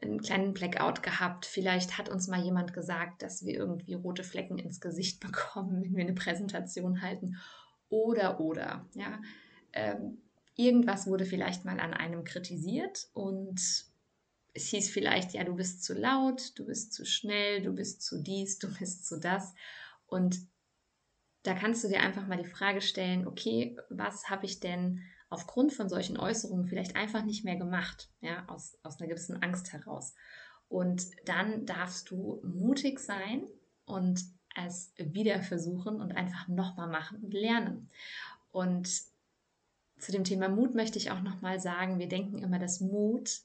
einen 0.00 0.20
kleinen 0.20 0.54
Blackout 0.54 1.02
gehabt. 1.02 1.46
Vielleicht 1.46 1.98
hat 1.98 2.08
uns 2.08 2.28
mal 2.28 2.42
jemand 2.42 2.72
gesagt, 2.72 3.22
dass 3.22 3.44
wir 3.44 3.54
irgendwie 3.54 3.94
rote 3.94 4.24
Flecken 4.24 4.58
ins 4.58 4.80
Gesicht 4.80 5.20
bekommen, 5.26 5.82
wenn 5.82 5.94
wir 5.94 6.04
eine 6.04 6.14
Präsentation 6.14 7.02
halten. 7.02 7.36
Oder, 7.88 8.40
oder, 8.40 8.86
ja. 8.94 9.20
Ähm, 9.74 10.22
irgendwas 10.56 11.06
wurde 11.06 11.24
vielleicht 11.24 11.64
mal 11.64 11.78
an 11.80 11.94
einem 11.94 12.24
kritisiert 12.24 13.08
und 13.14 13.60
es 14.54 14.66
hieß 14.66 14.90
vielleicht, 14.90 15.32
ja, 15.32 15.44
du 15.44 15.54
bist 15.54 15.82
zu 15.82 15.94
laut, 15.94 16.52
du 16.58 16.66
bist 16.66 16.92
zu 16.92 17.06
schnell, 17.06 17.62
du 17.62 17.72
bist 17.72 18.02
zu 18.02 18.22
dies, 18.22 18.58
du 18.58 18.72
bist 18.78 19.06
zu 19.06 19.18
das. 19.18 19.54
Und 20.06 20.38
da 21.42 21.54
kannst 21.54 21.82
du 21.82 21.88
dir 21.88 22.00
einfach 22.00 22.26
mal 22.26 22.38
die 22.38 22.48
Frage 22.48 22.80
stellen, 22.80 23.26
okay, 23.26 23.76
was 23.90 24.30
habe 24.30 24.46
ich 24.46 24.60
denn 24.60 25.00
aufgrund 25.28 25.72
von 25.72 25.88
solchen 25.88 26.18
Äußerungen 26.18 26.66
vielleicht 26.66 26.94
einfach 26.94 27.24
nicht 27.24 27.44
mehr 27.44 27.56
gemacht, 27.56 28.10
ja, 28.20 28.46
aus, 28.48 28.78
aus 28.82 29.00
einer 29.00 29.08
gewissen 29.08 29.42
Angst 29.42 29.72
heraus. 29.72 30.14
Und 30.68 31.06
dann 31.24 31.66
darfst 31.66 32.10
du 32.10 32.40
mutig 32.44 33.00
sein 33.00 33.46
und 33.84 34.22
es 34.54 34.92
wieder 34.96 35.42
versuchen 35.42 36.00
und 36.00 36.12
einfach 36.12 36.48
nochmal 36.48 36.88
machen 36.88 37.22
und 37.22 37.32
lernen. 37.32 37.90
Und 38.50 38.88
zu 39.98 40.12
dem 40.12 40.24
Thema 40.24 40.48
Mut 40.48 40.74
möchte 40.74 40.98
ich 40.98 41.10
auch 41.10 41.22
nochmal 41.22 41.60
sagen, 41.60 41.98
wir 41.98 42.08
denken 42.08 42.38
immer, 42.42 42.58
dass 42.58 42.80
Mut 42.80 43.40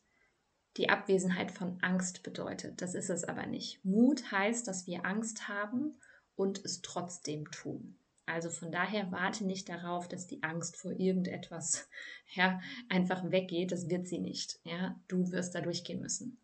die 0.76 0.90
Abwesenheit 0.90 1.52
von 1.52 1.82
Angst 1.82 2.24
bedeutet. 2.24 2.82
Das 2.82 2.94
ist 2.94 3.10
es 3.10 3.24
aber 3.24 3.46
nicht. 3.46 3.84
Mut 3.84 4.32
heißt, 4.32 4.68
dass 4.68 4.88
wir 4.88 5.06
Angst 5.06 5.48
haben 5.48 6.00
und 6.38 6.64
es 6.64 6.82
trotzdem 6.82 7.52
tun. 7.52 7.98
Also 8.26 8.50
von 8.50 8.72
daher 8.72 9.12
warte 9.12 9.46
nicht 9.46 9.70
darauf, 9.70 10.08
dass 10.08 10.28
die 10.28 10.44
Angst 10.44 10.78
vor 10.78 10.92
irgendetwas 10.92 11.90
ja, 12.34 12.62
einfach 12.90 13.32
weggeht. 13.32 13.72
Das 13.72 13.90
wird 13.90 14.08
sie 14.08 14.20
nicht. 14.20 14.60
Ja? 14.64 15.00
Du 15.08 15.32
wirst 15.32 15.56
da 15.56 15.62
durchgehen 15.62 16.02
müssen. 16.02 16.40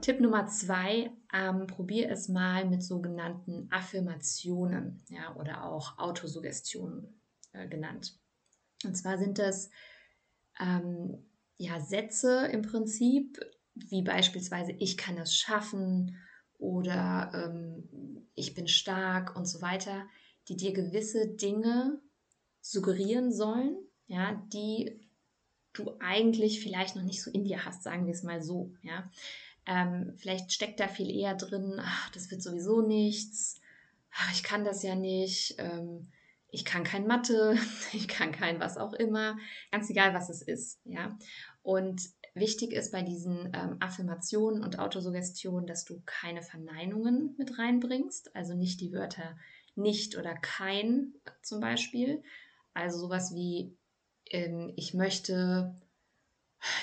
Tipp 0.00 0.20
Nummer 0.20 0.46
zwei, 0.46 1.10
ähm, 1.34 1.66
probier 1.66 2.10
es 2.10 2.28
mal 2.28 2.64
mit 2.64 2.82
sogenannten 2.82 3.66
Affirmationen 3.70 5.02
ja, 5.08 5.34
oder 5.36 5.64
auch 5.64 5.98
Autosuggestionen 5.98 7.20
äh, 7.52 7.68
genannt. 7.68 8.16
Und 8.84 8.96
zwar 8.96 9.18
sind 9.18 9.38
das 9.38 9.70
ähm, 10.58 11.26
ja, 11.58 11.80
Sätze 11.80 12.46
im 12.46 12.62
Prinzip, 12.62 13.38
wie 13.74 14.02
beispielsweise 14.02 14.72
ich 14.72 14.96
kann 14.96 15.18
es 15.18 15.34
schaffen 15.34 16.16
oder 16.60 17.30
ähm, 17.34 18.26
ich 18.34 18.54
bin 18.54 18.68
stark 18.68 19.34
und 19.36 19.46
so 19.46 19.60
weiter, 19.62 20.06
die 20.48 20.56
dir 20.56 20.72
gewisse 20.72 21.26
Dinge 21.26 22.00
suggerieren 22.60 23.32
sollen, 23.32 23.76
ja, 24.06 24.42
die 24.52 25.00
du 25.72 25.96
eigentlich 26.00 26.60
vielleicht 26.62 26.96
noch 26.96 27.02
nicht 27.02 27.22
so 27.22 27.30
in 27.30 27.44
dir 27.44 27.64
hast, 27.64 27.82
sagen 27.82 28.06
wir 28.06 28.12
es 28.12 28.22
mal 28.22 28.42
so, 28.42 28.72
ja. 28.82 29.10
Ähm, 29.66 30.14
vielleicht 30.16 30.52
steckt 30.52 30.80
da 30.80 30.88
viel 30.88 31.10
eher 31.10 31.34
drin, 31.34 31.80
ach, 31.80 32.10
das 32.10 32.30
wird 32.30 32.42
sowieso 32.42 32.80
nichts, 32.80 33.60
ach, 34.12 34.32
ich 34.32 34.42
kann 34.42 34.64
das 34.64 34.82
ja 34.82 34.94
nicht, 34.94 35.54
ähm, 35.58 36.10
ich 36.48 36.64
kann 36.64 36.82
kein 36.82 37.06
Mathe, 37.06 37.56
ich 37.92 38.08
kann 38.08 38.32
kein 38.32 38.58
was 38.58 38.76
auch 38.76 38.92
immer, 38.92 39.38
ganz 39.70 39.88
egal, 39.90 40.14
was 40.14 40.28
es 40.28 40.42
ist, 40.42 40.80
ja. 40.84 41.16
Und 41.62 42.02
wichtig 42.34 42.72
ist 42.72 42.92
bei 42.92 43.02
diesen 43.02 43.50
ähm, 43.54 43.76
Affirmationen 43.80 44.62
und 44.62 44.78
Autosuggestionen, 44.78 45.66
dass 45.66 45.84
du 45.84 46.02
keine 46.06 46.42
Verneinungen 46.42 47.34
mit 47.38 47.58
reinbringst, 47.58 48.34
also 48.34 48.54
nicht 48.54 48.80
die 48.80 48.92
Wörter 48.92 49.36
nicht 49.74 50.16
oder 50.18 50.34
kein 50.34 51.14
zum 51.42 51.60
Beispiel. 51.60 52.22
Also 52.74 52.98
sowas 52.98 53.34
wie 53.34 53.76
ähm, 54.30 54.72
ich 54.76 54.94
möchte 54.94 55.76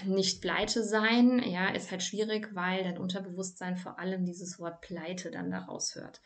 nicht 0.05 0.41
pleite 0.41 0.83
sein, 0.83 1.39
ja, 1.45 1.69
ist 1.69 1.91
halt 1.91 2.01
schwierig, 2.01 2.53
weil 2.55 2.83
dein 2.83 2.97
Unterbewusstsein 2.97 3.77
vor 3.77 3.99
allem 3.99 4.25
dieses 4.25 4.59
Wort 4.59 4.81
pleite 4.81 5.29
dann 5.29 5.51
daraus 5.51 5.95
hört. 5.95 6.21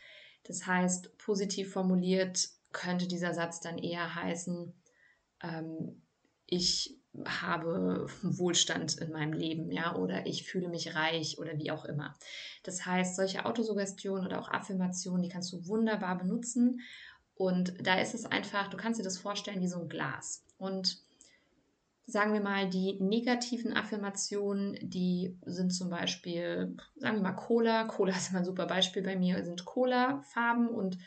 Das 0.45 0.65
heißt, 0.65 1.17
positiv 1.17 1.73
formuliert 1.73 2.49
könnte 2.71 3.07
dieser 3.07 3.33
Satz 3.33 3.59
dann 3.59 3.77
eher 3.77 4.15
heißen, 4.15 4.73
ähm, 5.43 6.01
ich 6.45 7.00
habe 7.25 8.07
Wohlstand 8.21 8.97
in 8.97 9.11
meinem 9.11 9.33
Leben, 9.33 9.71
ja, 9.71 9.95
oder 9.95 10.25
ich 10.25 10.43
fühle 10.43 10.69
mich 10.69 10.95
reich 10.95 11.37
oder 11.39 11.57
wie 11.57 11.71
auch 11.71 11.85
immer. 11.85 12.15
Das 12.63 12.85
heißt, 12.85 13.15
solche 13.15 13.45
Autosuggestionen 13.45 14.25
oder 14.25 14.39
auch 14.39 14.49
Affirmationen, 14.49 15.21
die 15.21 15.29
kannst 15.29 15.51
du 15.51 15.67
wunderbar 15.67 16.17
benutzen. 16.17 16.81
Und 17.35 17.73
da 17.85 17.99
ist 17.99 18.13
es 18.13 18.25
einfach, 18.25 18.69
du 18.69 18.77
kannst 18.77 18.99
dir 18.99 19.03
das 19.03 19.17
vorstellen 19.17 19.61
wie 19.61 19.67
so 19.67 19.81
ein 19.81 19.89
Glas. 19.89 20.45
Und 20.57 20.99
sagen 22.05 22.33
wir 22.33 22.41
mal, 22.41 22.69
die 22.69 22.93
negativen 23.01 23.73
Affirmationen, 23.73 24.77
die 24.81 25.37
sind 25.45 25.71
zum 25.71 25.89
Beispiel, 25.89 26.77
sagen 26.95 27.17
wir 27.17 27.23
mal 27.23 27.33
Cola. 27.33 27.85
Cola 27.85 28.13
ist 28.15 28.29
immer 28.29 28.39
ein 28.39 28.45
super 28.45 28.67
Beispiel 28.67 29.03
bei 29.03 29.15
mir, 29.15 29.43
sind 29.43 29.65
Cola-Farben 29.65 30.69
und 30.69 30.97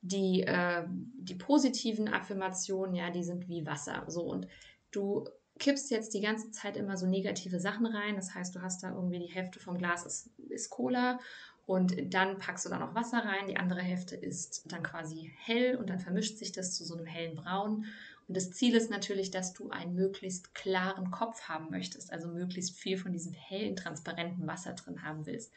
die, 0.00 0.42
äh, 0.42 0.84
die 0.88 1.34
positiven 1.34 2.08
Affirmationen, 2.08 2.94
ja, 2.94 3.10
die 3.10 3.24
sind 3.24 3.48
wie 3.48 3.66
Wasser. 3.66 4.04
So 4.06 4.22
und 4.22 4.46
du 4.90 5.24
kippst 5.58 5.90
jetzt 5.90 6.14
die 6.14 6.20
ganze 6.20 6.50
Zeit 6.50 6.76
immer 6.76 6.96
so 6.96 7.06
negative 7.06 7.60
Sachen 7.60 7.86
rein. 7.86 8.16
Das 8.16 8.34
heißt, 8.34 8.54
du 8.54 8.62
hast 8.62 8.82
da 8.82 8.90
irgendwie 8.90 9.18
die 9.18 9.32
Hälfte 9.32 9.60
vom 9.60 9.78
Glas 9.78 10.04
ist, 10.06 10.30
ist 10.48 10.70
Cola 10.70 11.18
und 11.66 12.14
dann 12.14 12.38
packst 12.38 12.64
du 12.64 12.70
da 12.70 12.78
noch 12.78 12.94
Wasser 12.94 13.18
rein. 13.18 13.46
Die 13.48 13.58
andere 13.58 13.82
Hälfte 13.82 14.16
ist 14.16 14.62
dann 14.66 14.82
quasi 14.82 15.32
hell 15.36 15.76
und 15.76 15.90
dann 15.90 16.00
vermischt 16.00 16.38
sich 16.38 16.52
das 16.52 16.74
zu 16.74 16.84
so 16.84 16.96
einem 16.96 17.06
hellen 17.06 17.36
Braun. 17.36 17.84
Und 18.26 18.36
das 18.36 18.50
Ziel 18.52 18.74
ist 18.74 18.90
natürlich, 18.90 19.30
dass 19.30 19.52
du 19.52 19.70
einen 19.70 19.94
möglichst 19.94 20.54
klaren 20.54 21.10
Kopf 21.10 21.42
haben 21.42 21.70
möchtest, 21.70 22.12
also 22.12 22.28
möglichst 22.28 22.78
viel 22.78 22.96
von 22.96 23.12
diesem 23.12 23.32
hellen, 23.32 23.76
transparenten 23.76 24.46
Wasser 24.46 24.74
drin 24.74 25.02
haben 25.02 25.26
willst. 25.26 25.52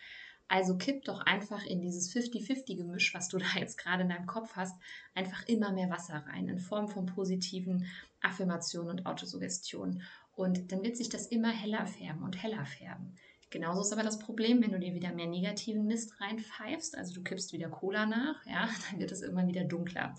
Also 0.52 0.76
kipp 0.76 1.06
doch 1.06 1.22
einfach 1.22 1.66
in 1.66 1.80
dieses 1.80 2.14
50-50-Gemisch, 2.14 3.14
was 3.14 3.30
du 3.30 3.38
da 3.38 3.46
jetzt 3.58 3.78
gerade 3.78 4.04
in 4.04 4.10
deinem 4.10 4.26
Kopf 4.26 4.58
hast, 4.58 4.78
einfach 5.16 5.48
immer 5.48 5.72
mehr 5.72 5.90
Wasser 5.90 6.26
rein 6.28 6.50
in 6.50 6.60
Form 6.60 6.90
von 6.90 7.06
positiven 7.06 7.88
Affirmationen 8.22 8.90
und 8.90 9.06
Autosuggestionen. 9.06 10.04
Und 10.36 10.74
dann 10.74 10.84
wird 10.84 10.98
sich 10.98 11.08
das 11.08 11.28
immer 11.28 11.52
heller 11.52 11.88
färben 11.88 12.24
und 12.24 12.44
heller 12.44 12.66
färben. 12.66 13.16
Genauso 13.50 13.80
ist 13.80 13.94
aber 13.94 14.04
das 14.04 14.20
Problem, 14.20 14.62
wenn 14.62 14.74
du 14.74 14.80
dir 14.80 14.94
wieder 14.94 15.14
mehr 15.14 15.28
negativen 15.28 15.88
Mist 15.88 16.20
reinpfeifst, 16.20 16.98
also 16.98 17.14
du 17.14 17.24
kippst 17.24 17.54
wieder 17.54 17.70
Cola 17.70 18.06
nach, 18.06 18.46
ja, 18.46 18.68
dann 18.90 19.00
wird 19.00 19.14
es 19.14 19.22
irgendwann 19.22 19.48
wieder 19.48 19.64
dunkler. 19.64 20.16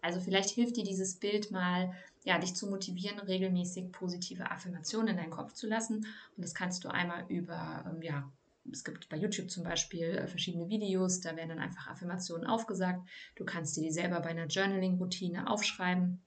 Also 0.00 0.18
vielleicht 0.18 0.48
hilft 0.48 0.78
dir 0.78 0.84
dieses 0.84 1.16
Bild 1.16 1.50
mal, 1.50 1.92
ja, 2.24 2.38
dich 2.38 2.54
zu 2.54 2.70
motivieren, 2.70 3.18
regelmäßig 3.18 3.92
positive 3.92 4.50
Affirmationen 4.50 5.08
in 5.08 5.16
deinen 5.18 5.30
Kopf 5.30 5.52
zu 5.52 5.66
lassen. 5.66 6.06
Und 6.36 6.42
das 6.42 6.54
kannst 6.54 6.84
du 6.84 6.88
einmal 6.88 7.26
über, 7.28 7.84
ähm, 7.86 8.00
ja, 8.00 8.30
es 8.72 8.84
gibt 8.84 9.08
bei 9.08 9.16
YouTube 9.16 9.50
zum 9.50 9.64
Beispiel 9.64 10.16
äh, 10.16 10.26
verschiedene 10.26 10.68
Videos, 10.68 11.20
da 11.20 11.36
werden 11.36 11.50
dann 11.50 11.58
einfach 11.58 11.88
Affirmationen 11.88 12.46
aufgesagt. 12.46 13.08
Du 13.36 13.44
kannst 13.44 13.76
dir 13.76 13.82
die 13.82 13.90
selber 13.90 14.20
bei 14.20 14.30
einer 14.30 14.46
Journaling-Routine 14.46 15.50
aufschreiben 15.50 16.22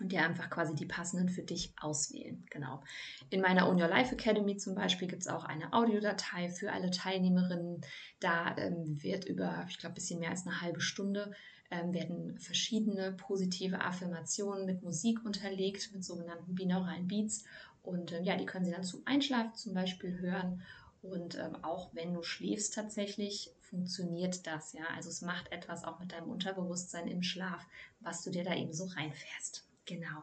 und 0.00 0.10
dir 0.10 0.24
einfach 0.24 0.50
quasi 0.50 0.74
die 0.74 0.86
passenden 0.86 1.28
für 1.28 1.42
dich 1.42 1.72
auswählen. 1.80 2.44
Genau. 2.50 2.82
In 3.30 3.40
meiner 3.40 3.68
Own 3.68 3.80
Your 3.80 3.88
Life 3.88 4.14
Academy 4.14 4.56
zum 4.56 4.74
Beispiel 4.74 5.06
gibt 5.06 5.22
es 5.22 5.28
auch 5.28 5.44
eine 5.44 5.72
Audiodatei 5.72 6.48
für 6.48 6.72
alle 6.72 6.90
Teilnehmerinnen. 6.90 7.80
Da 8.18 8.56
ähm, 8.56 9.02
wird 9.02 9.26
über, 9.26 9.64
ich 9.68 9.78
glaube, 9.78 9.92
ein 9.92 9.94
bisschen 9.94 10.20
mehr 10.20 10.30
als 10.30 10.46
eine 10.46 10.60
halbe 10.60 10.80
Stunde 10.80 11.32
ähm, 11.70 11.92
werden 11.94 12.38
verschiedene 12.38 13.12
positive 13.12 13.80
Affirmationen 13.80 14.66
mit 14.66 14.82
Musik 14.82 15.24
unterlegt, 15.24 15.92
mit 15.92 16.04
sogenannten 16.04 16.54
binauralen 16.54 17.06
Beats. 17.06 17.44
Und 17.82 18.12
ähm, 18.12 18.24
ja, 18.24 18.36
die 18.36 18.46
können 18.46 18.64
Sie 18.64 18.72
dann 18.72 18.84
zum 18.84 19.02
Einschlafen 19.06 19.54
zum 19.54 19.74
Beispiel 19.74 20.18
hören 20.18 20.62
und 21.04 21.36
ähm, 21.36 21.62
auch 21.62 21.90
wenn 21.94 22.14
du 22.14 22.22
schläfst 22.22 22.74
tatsächlich, 22.74 23.50
funktioniert 23.60 24.46
das, 24.46 24.72
ja. 24.72 24.84
Also 24.96 25.10
es 25.10 25.20
macht 25.20 25.52
etwas 25.52 25.84
auch 25.84 25.98
mit 26.00 26.12
deinem 26.12 26.30
Unterbewusstsein 26.30 27.08
im 27.08 27.22
Schlaf, 27.22 27.66
was 28.00 28.22
du 28.22 28.30
dir 28.30 28.42
da 28.42 28.54
eben 28.54 28.72
so 28.72 28.86
reinfährst. 28.86 29.66
Genau. 29.84 30.22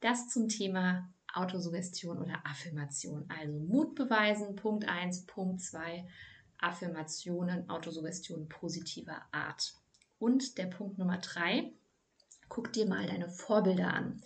Das 0.00 0.28
zum 0.28 0.48
Thema 0.48 1.08
Autosuggestion 1.34 2.18
oder 2.18 2.40
Affirmation. 2.44 3.26
Also 3.28 3.58
Mut 3.58 3.94
beweisen, 3.94 4.56
Punkt 4.56 4.88
1, 4.88 5.26
Punkt 5.26 5.60
2, 5.60 6.06
Affirmationen, 6.58 7.68
Autosuggestion 7.68 8.48
positiver 8.48 9.22
Art. 9.32 9.74
Und 10.18 10.56
der 10.56 10.66
Punkt 10.66 10.96
Nummer 10.96 11.18
3, 11.18 11.70
guck 12.48 12.72
dir 12.72 12.86
mal 12.86 13.06
deine 13.06 13.28
Vorbilder 13.28 13.92
an 13.92 14.22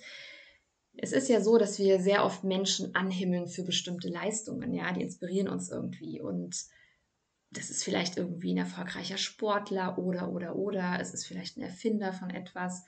es 1.00 1.12
ist 1.12 1.28
ja 1.28 1.40
so, 1.40 1.58
dass 1.58 1.78
wir 1.78 2.00
sehr 2.00 2.24
oft 2.24 2.42
Menschen 2.42 2.94
anhimmeln 2.94 3.46
für 3.46 3.62
bestimmte 3.62 4.08
Leistungen, 4.08 4.74
ja, 4.74 4.92
die 4.92 5.02
inspirieren 5.02 5.48
uns 5.48 5.70
irgendwie. 5.70 6.20
Und 6.20 6.64
das 7.50 7.70
ist 7.70 7.84
vielleicht 7.84 8.16
irgendwie 8.16 8.52
ein 8.52 8.58
erfolgreicher 8.58 9.16
Sportler 9.16 9.98
oder 9.98 10.32
oder 10.32 10.56
oder. 10.56 10.98
Es 11.00 11.14
ist 11.14 11.24
vielleicht 11.24 11.56
ein 11.56 11.62
Erfinder 11.62 12.12
von 12.12 12.30
etwas. 12.30 12.84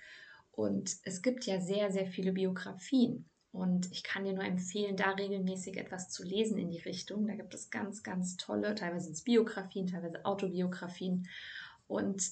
Und 0.50 0.97
es 1.05 1.23
gibt 1.23 1.47
ja 1.47 1.61
sehr 1.61 1.93
sehr 1.93 2.07
viele 2.07 2.33
Biografien. 2.33 3.29
Und 3.52 3.90
ich 3.93 4.02
kann 4.02 4.25
dir 4.25 4.33
nur 4.33 4.45
empfehlen, 4.45 4.97
da 4.97 5.11
regelmäßig 5.11 5.76
etwas 5.76 6.11
zu 6.11 6.25
lesen 6.25 6.59
in 6.59 6.71
die 6.71 6.79
Richtung. 6.81 7.26
Da 7.26 7.35
gibt 7.35 7.55
es 7.55 7.71
ganz 7.71 8.02
ganz 8.02 8.37
tolle, 8.37 8.75
teilweise 8.75 9.05
sind 9.05 9.14
es 9.14 9.25
Biografien, 9.25 9.87
teilweise 9.87 10.25
Autobiografien. 10.25 11.29
Und 11.87 12.23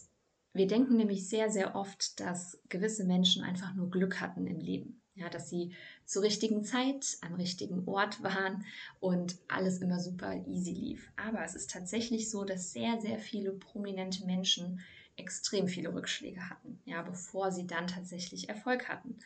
wir 0.54 0.66
denken 0.66 0.96
nämlich 0.96 1.28
sehr 1.28 1.50
sehr 1.50 1.76
oft, 1.76 2.18
dass 2.18 2.60
gewisse 2.68 3.04
Menschen 3.04 3.44
einfach 3.44 3.74
nur 3.74 3.90
Glück 3.90 4.20
hatten 4.20 4.46
im 4.48 4.58
Leben 4.58 4.97
ja, 5.18 5.28
dass 5.28 5.50
sie 5.50 5.74
zur 6.04 6.22
richtigen 6.22 6.64
Zeit 6.64 7.18
am 7.20 7.34
richtigen 7.34 7.86
Ort 7.86 8.22
waren 8.22 8.64
und 9.00 9.36
alles 9.48 9.78
immer 9.78 10.00
super 10.00 10.34
easy 10.46 10.72
lief. 10.72 11.10
Aber 11.16 11.44
es 11.44 11.54
ist 11.54 11.70
tatsächlich 11.70 12.30
so, 12.30 12.44
dass 12.44 12.72
sehr, 12.72 13.00
sehr 13.00 13.18
viele 13.18 13.52
prominente 13.52 14.24
Menschen 14.24 14.80
extrem 15.16 15.66
viele 15.66 15.92
Rückschläge 15.92 16.48
hatten, 16.48 16.80
ja, 16.84 17.02
bevor 17.02 17.50
sie 17.50 17.66
dann 17.66 17.88
tatsächlich 17.88 18.48
Erfolg 18.48 18.88
hatten. 18.88 19.18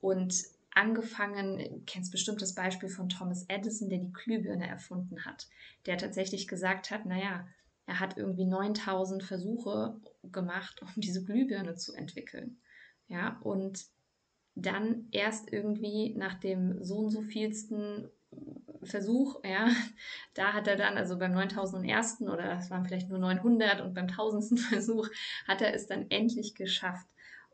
Und 0.00 0.44
angefangen, 0.74 1.58
du 1.58 1.82
kennst 1.86 2.10
bestimmt 2.10 2.42
das 2.42 2.54
Beispiel 2.54 2.88
von 2.88 3.08
Thomas 3.08 3.44
Edison, 3.48 3.88
der 3.88 3.98
die 3.98 4.12
Glühbirne 4.12 4.66
erfunden 4.66 5.24
hat, 5.24 5.46
der 5.86 5.98
tatsächlich 5.98 6.48
gesagt 6.48 6.90
hat, 6.90 7.06
naja, 7.06 7.46
er 7.86 8.00
hat 8.00 8.16
irgendwie 8.16 8.46
9000 8.46 9.22
Versuche 9.22 10.00
gemacht, 10.22 10.80
um 10.82 10.88
diese 10.96 11.22
Glühbirne 11.24 11.74
zu 11.76 11.92
entwickeln. 11.92 12.58
Ja, 13.06 13.38
und 13.42 13.84
dann 14.54 15.08
erst 15.10 15.52
irgendwie 15.52 16.14
nach 16.14 16.34
dem 16.34 16.82
so 16.82 16.98
und 16.98 17.10
so 17.10 17.22
vielsten 17.22 18.08
Versuch, 18.82 19.40
ja, 19.44 19.68
da 20.34 20.52
hat 20.52 20.68
er 20.68 20.76
dann, 20.76 20.96
also 20.96 21.18
beim 21.18 21.32
9001. 21.32 22.22
oder 22.22 22.58
es 22.58 22.70
waren 22.70 22.84
vielleicht 22.84 23.08
nur 23.08 23.18
900 23.18 23.80
und 23.80 23.94
beim 23.94 24.06
1000. 24.06 24.60
Versuch 24.68 25.08
hat 25.46 25.62
er 25.62 25.74
es 25.74 25.86
dann 25.86 26.10
endlich 26.10 26.54
geschafft. 26.54 27.06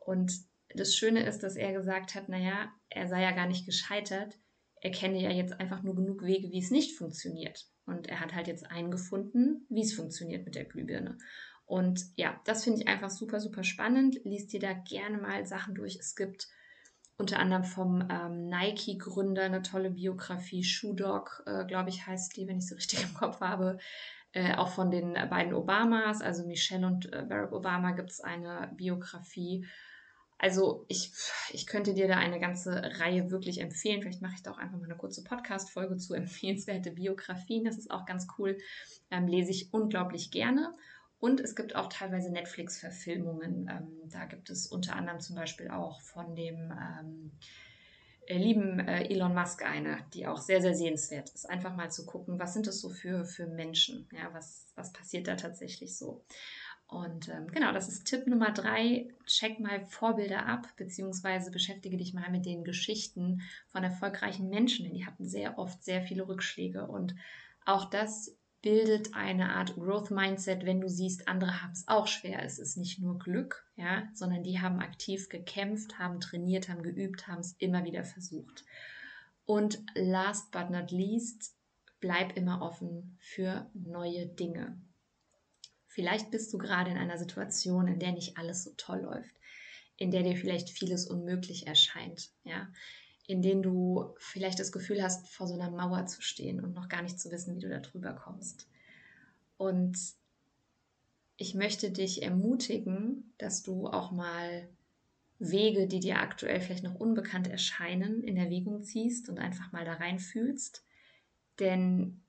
Und 0.05 0.33
das 0.75 0.95
Schöne 0.95 1.25
ist, 1.25 1.43
dass 1.43 1.57
er 1.57 1.73
gesagt 1.73 2.15
hat, 2.15 2.29
naja, 2.29 2.73
er 2.89 3.09
sei 3.09 3.23
ja 3.23 3.33
gar 3.33 3.47
nicht 3.47 3.67
gescheitert, 3.67 4.39
er 4.83 4.91
kenne 4.91 5.21
ja 5.21 5.31
jetzt 5.31 5.61
einfach 5.61 5.83
nur 5.83 5.95
genug 5.95 6.25
Wege, 6.25 6.51
wie 6.51 6.59
es 6.59 6.71
nicht 6.71 6.97
funktioniert. 6.97 7.67
Und 7.87 8.07
er 8.07 8.21
hat 8.21 8.35
halt 8.35 8.47
jetzt 8.47 8.71
einen 8.71 8.91
gefunden, 8.91 9.67
wie 9.69 9.83
es 9.83 9.93
funktioniert 9.93 10.45
mit 10.45 10.55
der 10.55 10.65
Glühbirne. 10.65 11.19
Und 11.67 12.05
ja, 12.17 12.41
das 12.47 12.65
finde 12.65 12.81
ich 12.81 12.89
einfach 12.89 13.11
super, 13.11 13.41
super 13.41 13.63
spannend. 13.63 14.21
Lies 14.25 14.47
dir 14.47 14.61
da 14.61 14.73
gerne 14.73 15.19
mal 15.19 15.47
Sachen 15.47 15.75
durch. 15.75 15.97
Es 15.97 16.17
gibt 16.17 16.49
unter 17.21 17.39
anderem 17.39 17.65
vom 17.65 18.09
ähm, 18.11 18.49
Nike-Gründer 18.49 19.43
eine 19.43 19.63
tolle 19.63 19.91
Biografie, 19.91 20.65
Shoe 20.65 20.95
Dog, 20.95 21.43
äh, 21.47 21.65
glaube 21.67 21.91
ich, 21.91 22.07
heißt 22.07 22.37
die, 22.37 22.49
wenn 22.49 22.59
ich 22.59 22.67
sie 22.67 22.75
richtig 22.75 23.03
im 23.05 23.15
Kopf 23.15 23.41
habe. 23.41 23.79
Äh, 24.33 24.55
auch 24.55 24.69
von 24.69 24.91
den 24.91 25.15
beiden 25.29 25.55
Obamas, 25.55 26.23
also 26.23 26.47
Michelle 26.47 26.87
und 26.87 27.13
äh, 27.13 27.25
Barack 27.29 27.53
Obama, 27.53 27.93
gibt 27.93 28.11
es 28.11 28.21
eine 28.21 28.73
Biografie. 28.77 29.67
Also 30.39 30.87
ich, 30.89 31.13
ich 31.53 31.67
könnte 31.67 31.93
dir 31.93 32.09
da 32.09 32.17
eine 32.17 32.41
ganze 32.41 32.99
Reihe 32.99 33.31
wirklich 33.31 33.61
empfehlen. 33.61 34.01
Vielleicht 34.01 34.23
mache 34.23 34.35
ich 34.37 34.43
da 34.43 34.53
auch 34.53 34.59
einfach 34.59 34.79
mal 34.79 34.85
eine 34.85 34.97
kurze 34.97 35.23
Podcast-Folge 35.23 35.97
zu 35.97 36.15
empfehlenswerte 36.15 36.93
Biografien. 36.93 37.65
Das 37.65 37.77
ist 37.77 37.91
auch 37.91 38.07
ganz 38.07 38.27
cool. 38.39 38.57
Ähm, 39.11 39.27
lese 39.27 39.51
ich 39.51 39.75
unglaublich 39.75 40.31
gerne. 40.31 40.73
Und 41.21 41.41
es 41.41 41.55
gibt 41.55 41.77
auch 41.77 41.89
teilweise 41.89 42.33
Netflix-Verfilmungen. 42.33 43.69
Ähm, 43.71 44.11
da 44.11 44.25
gibt 44.25 44.51
es 44.51 44.67
unter 44.67 44.97
anderem 44.97 45.21
zum 45.21 45.37
Beispiel 45.37 45.69
auch 45.69 46.01
von 46.01 46.35
dem 46.35 46.73
ähm, 46.73 47.33
äh, 48.27 48.39
lieben 48.39 48.81
äh, 48.81 49.05
Elon 49.05 49.35
Musk 49.35 49.63
eine, 49.63 49.99
die 50.15 50.27
auch 50.27 50.39
sehr, 50.39 50.63
sehr 50.63 50.75
sehenswert 50.75 51.31
ist. 51.31 51.49
Einfach 51.49 51.77
mal 51.77 51.91
zu 51.91 52.07
gucken, 52.07 52.39
was 52.39 52.55
sind 52.55 52.67
das 52.67 52.81
so 52.81 52.89
für, 52.89 53.27
für 53.27 53.47
Menschen? 53.47 54.09
Ja, 54.13 54.33
was, 54.33 54.73
was 54.77 54.93
passiert 54.93 55.29
da 55.29 55.37
tatsächlich 55.37 55.97
so? 55.99 56.25
Und 56.87 57.29
ähm, 57.29 57.49
genau, 57.49 57.71
das 57.73 57.89
ist 57.89 58.07
Tipp 58.07 58.27
Nummer 58.27 58.51
drei. 58.51 59.09
Check 59.27 59.61
mal 59.61 59.85
Vorbilder 59.87 60.47
ab, 60.47 60.69
beziehungsweise 60.77 61.51
beschäftige 61.51 61.97
dich 61.97 62.15
mal 62.15 62.31
mit 62.31 62.47
den 62.47 62.65
Geschichten 62.65 63.43
von 63.69 63.85
erfolgreichen 63.85 64.49
Menschen, 64.49 64.85
denn 64.85 64.95
die 64.95 65.07
hatten 65.07 65.29
sehr 65.29 65.59
oft 65.59 65.85
sehr 65.85 66.03
viele 66.03 66.27
Rückschläge. 66.27 66.87
Und 66.87 67.15
auch 67.65 67.85
das 67.85 68.37
bildet 68.63 69.15
eine 69.15 69.55
Art 69.55 69.75
Growth 69.75 70.11
Mindset, 70.11 70.67
wenn 70.67 70.81
du 70.81 70.89
siehst, 70.89 71.29
andere 71.29 71.63
haben 71.63 71.73
es 71.73 71.89
auch 71.89 72.07
schwer. 72.07 72.45
Es 72.45 72.59
ist 72.59 72.77
nicht 72.77 72.99
nur 73.01 73.19
Glück, 73.19 73.67
ja, 73.77 74.09
sondern 74.13 74.43
die 74.43 74.61
haben 74.61 74.81
aktiv 74.81 75.29
gekämpft, 75.29 75.99
haben 75.99 76.21
trainiert, 76.21 76.69
haben 76.69 76.83
geübt, 76.83 77.27
haben 77.27 77.41
es 77.41 77.55
immer 77.59 77.85
wieder 77.85 78.05
versucht. 78.05 78.65
Und 79.47 79.79
last 79.95 80.51
but 80.51 80.71
not 80.71 80.91
least, 80.91 81.55
bleib 82.01 82.37
immer 82.37 82.63
offen 82.63 83.17
für 83.21 83.71
neue 83.75 84.27
Dinge. 84.27 84.81
Vielleicht 85.87 86.31
bist 86.31 86.53
du 86.53 86.59
gerade 86.59 86.91
in 86.91 86.99
einer 86.99 87.19
Situation, 87.19 87.89
in 87.89 87.99
der 87.99 88.13
nicht 88.13 88.37
alles 88.37 88.65
so 88.65 88.73
toll 88.77 89.01
läuft, 89.01 89.35
in 89.97 90.11
der 90.11 90.23
dir 90.23 90.37
vielleicht 90.37 90.71
vieles 90.71 91.07
unmöglich 91.07 91.67
erscheint, 91.67 92.31
ja 92.45 92.69
in 93.31 93.43
denen 93.43 93.63
du 93.63 94.13
vielleicht 94.19 94.59
das 94.59 94.73
Gefühl 94.73 95.03
hast, 95.03 95.29
vor 95.29 95.47
so 95.47 95.55
einer 95.55 95.71
Mauer 95.71 96.07
zu 96.07 96.21
stehen 96.21 96.61
und 96.61 96.75
noch 96.75 96.89
gar 96.89 97.03
nicht 97.03 97.21
zu 97.21 97.31
wissen, 97.31 97.55
wie 97.55 97.61
du 97.61 97.69
da 97.69 97.79
drüber 97.79 98.13
kommst. 98.13 98.69
Und 99.57 99.97
ich 101.37 101.55
möchte 101.55 101.91
dich 101.91 102.23
ermutigen, 102.23 103.33
dass 103.39 103.63
du 103.63 103.87
auch 103.87 104.11
mal 104.11 104.69
Wege, 105.39 105.87
die 105.87 106.01
dir 106.01 106.19
aktuell 106.19 106.61
vielleicht 106.61 106.83
noch 106.83 106.97
unbekannt 106.97 107.49
erscheinen, 107.49 108.23
in 108.25 108.37
Erwägung 108.37 108.83
ziehst 108.83 109.29
und 109.29 109.39
einfach 109.39 109.71
mal 109.73 109.85
da 109.85 109.95
reinfühlst. 109.95 110.85
Denn 111.61 112.21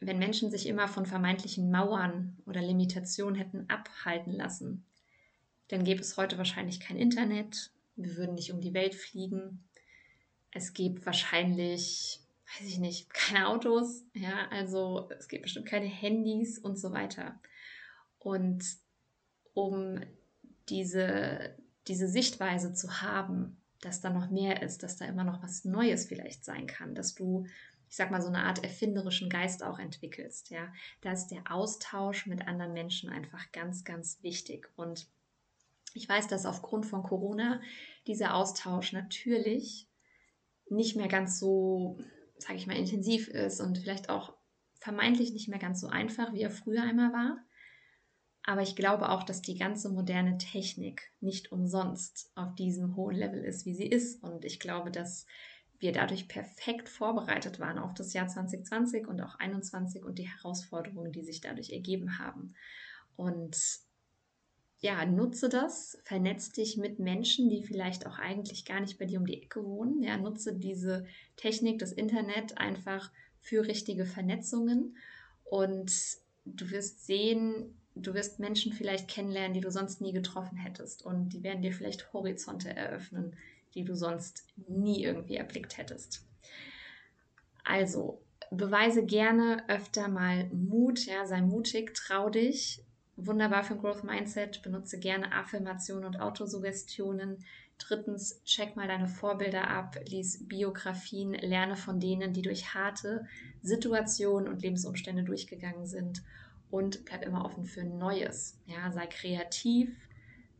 wenn 0.00 0.18
Menschen 0.18 0.50
sich 0.50 0.66
immer 0.66 0.86
von 0.86 1.06
vermeintlichen 1.06 1.70
Mauern 1.70 2.36
oder 2.44 2.60
Limitationen 2.60 3.36
hätten 3.36 3.64
abhalten 3.68 4.32
lassen, 4.32 4.84
dann 5.68 5.82
gäbe 5.82 6.02
es 6.02 6.16
heute 6.18 6.36
wahrscheinlich 6.36 6.78
kein 6.78 6.98
Internet, 6.98 7.70
wir 7.96 8.16
würden 8.16 8.34
nicht 8.34 8.52
um 8.52 8.60
die 8.60 8.74
Welt 8.74 8.94
fliegen, 8.94 9.64
es 10.52 10.74
gibt 10.74 11.04
wahrscheinlich, 11.06 12.20
weiß 12.58 12.68
ich 12.68 12.78
nicht, 12.78 13.12
keine 13.12 13.48
Autos, 13.48 14.04
ja, 14.14 14.48
also 14.50 15.08
es 15.18 15.28
gibt 15.28 15.42
bestimmt 15.42 15.66
keine 15.66 15.86
Handys 15.86 16.58
und 16.58 16.78
so 16.78 16.92
weiter. 16.92 17.40
Und 18.18 18.64
um 19.54 20.00
diese, 20.68 21.56
diese 21.88 22.08
Sichtweise 22.08 22.72
zu 22.72 23.02
haben, 23.02 23.56
dass 23.80 24.00
da 24.00 24.10
noch 24.10 24.30
mehr 24.30 24.62
ist, 24.62 24.82
dass 24.82 24.96
da 24.96 25.06
immer 25.06 25.24
noch 25.24 25.42
was 25.42 25.64
Neues 25.64 26.06
vielleicht 26.06 26.44
sein 26.44 26.66
kann, 26.66 26.94
dass 26.94 27.14
du, 27.14 27.46
ich 27.88 27.96
sag 27.96 28.10
mal, 28.10 28.22
so 28.22 28.28
eine 28.28 28.44
Art 28.44 28.62
erfinderischen 28.62 29.28
Geist 29.28 29.64
auch 29.64 29.78
entwickelst, 29.78 30.50
ja, 30.50 30.72
da 31.00 31.12
ist 31.12 31.28
der 31.28 31.50
Austausch 31.50 32.26
mit 32.26 32.46
anderen 32.46 32.74
Menschen 32.74 33.10
einfach 33.10 33.50
ganz, 33.52 33.84
ganz 33.84 34.22
wichtig. 34.22 34.70
Und 34.76 35.08
ich 35.94 36.08
weiß, 36.08 36.28
dass 36.28 36.46
aufgrund 36.46 36.86
von 36.86 37.02
Corona 37.02 37.60
dieser 38.06 38.34
Austausch 38.34 38.92
natürlich 38.92 39.88
nicht 40.74 40.96
mehr 40.96 41.08
ganz 41.08 41.38
so, 41.38 41.98
sage 42.38 42.56
ich 42.56 42.66
mal, 42.66 42.76
intensiv 42.76 43.28
ist 43.28 43.60
und 43.60 43.78
vielleicht 43.78 44.08
auch 44.08 44.34
vermeintlich 44.80 45.32
nicht 45.32 45.48
mehr 45.48 45.58
ganz 45.58 45.80
so 45.80 45.86
einfach, 45.86 46.32
wie 46.32 46.42
er 46.42 46.50
früher 46.50 46.82
einmal 46.82 47.12
war. 47.12 47.38
Aber 48.44 48.62
ich 48.62 48.74
glaube 48.74 49.08
auch, 49.08 49.22
dass 49.22 49.40
die 49.40 49.56
ganze 49.56 49.88
moderne 49.88 50.36
Technik 50.36 51.12
nicht 51.20 51.52
umsonst 51.52 52.32
auf 52.34 52.54
diesem 52.56 52.96
hohen 52.96 53.14
Level 53.14 53.44
ist, 53.44 53.66
wie 53.66 53.74
sie 53.74 53.86
ist. 53.86 54.22
Und 54.22 54.44
ich 54.44 54.58
glaube, 54.58 54.90
dass 54.90 55.26
wir 55.78 55.92
dadurch 55.92 56.28
perfekt 56.28 56.88
vorbereitet 56.88 57.60
waren 57.60 57.78
auf 57.78 57.94
das 57.94 58.12
Jahr 58.12 58.26
2020 58.26 59.06
und 59.06 59.20
auch 59.20 59.36
2021 59.36 60.04
und 60.04 60.18
die 60.18 60.28
Herausforderungen, 60.28 61.12
die 61.12 61.22
sich 61.22 61.40
dadurch 61.40 61.70
ergeben 61.70 62.18
haben. 62.18 62.54
Und 63.14 63.56
ja, 64.82 65.06
nutze 65.06 65.48
das, 65.48 65.96
vernetz 66.02 66.50
dich 66.50 66.76
mit 66.76 66.98
Menschen, 66.98 67.48
die 67.48 67.62
vielleicht 67.62 68.04
auch 68.04 68.18
eigentlich 68.18 68.64
gar 68.64 68.80
nicht 68.80 68.98
bei 68.98 69.04
dir 69.04 69.20
um 69.20 69.26
die 69.26 69.40
Ecke 69.40 69.64
wohnen. 69.64 70.02
Ja, 70.02 70.16
nutze 70.16 70.52
diese 70.54 71.06
Technik, 71.36 71.78
das 71.78 71.92
Internet 71.92 72.58
einfach 72.58 73.12
für 73.40 73.64
richtige 73.64 74.04
Vernetzungen. 74.04 74.96
Und 75.44 75.92
du 76.44 76.68
wirst 76.72 77.06
sehen, 77.06 77.78
du 77.94 78.12
wirst 78.12 78.40
Menschen 78.40 78.72
vielleicht 78.72 79.06
kennenlernen, 79.06 79.54
die 79.54 79.60
du 79.60 79.70
sonst 79.70 80.00
nie 80.00 80.12
getroffen 80.12 80.58
hättest. 80.58 81.04
Und 81.04 81.28
die 81.28 81.44
werden 81.44 81.62
dir 81.62 81.72
vielleicht 81.72 82.12
Horizonte 82.12 82.74
eröffnen, 82.74 83.36
die 83.76 83.84
du 83.84 83.94
sonst 83.94 84.44
nie 84.66 85.04
irgendwie 85.04 85.36
erblickt 85.36 85.78
hättest. 85.78 86.26
Also, 87.62 88.20
beweise 88.50 89.06
gerne 89.06 89.62
öfter 89.68 90.08
mal 90.08 90.48
Mut, 90.52 91.06
ja, 91.06 91.24
sei 91.24 91.40
mutig, 91.40 91.94
trau 91.94 92.30
dich, 92.30 92.82
wunderbar 93.16 93.64
für 93.64 93.74
ein 93.74 93.80
Growth 93.80 94.04
Mindset. 94.04 94.62
Benutze 94.62 94.98
gerne 94.98 95.32
Affirmationen 95.32 96.04
und 96.04 96.20
Autosuggestionen. 96.20 97.44
Drittens, 97.78 98.42
check 98.44 98.76
mal 98.76 98.86
deine 98.86 99.08
Vorbilder 99.08 99.68
ab, 99.68 99.96
lies 100.06 100.46
Biografien, 100.46 101.32
lerne 101.32 101.76
von 101.76 101.98
denen, 101.98 102.32
die 102.32 102.42
durch 102.42 102.74
harte 102.74 103.26
Situationen 103.62 104.48
und 104.48 104.62
Lebensumstände 104.62 105.24
durchgegangen 105.24 105.86
sind 105.86 106.22
und 106.70 107.04
bleib 107.04 107.24
immer 107.24 107.44
offen 107.44 107.64
für 107.64 107.84
Neues. 107.84 108.58
Ja, 108.66 108.92
sei 108.92 109.06
kreativ, 109.06 109.90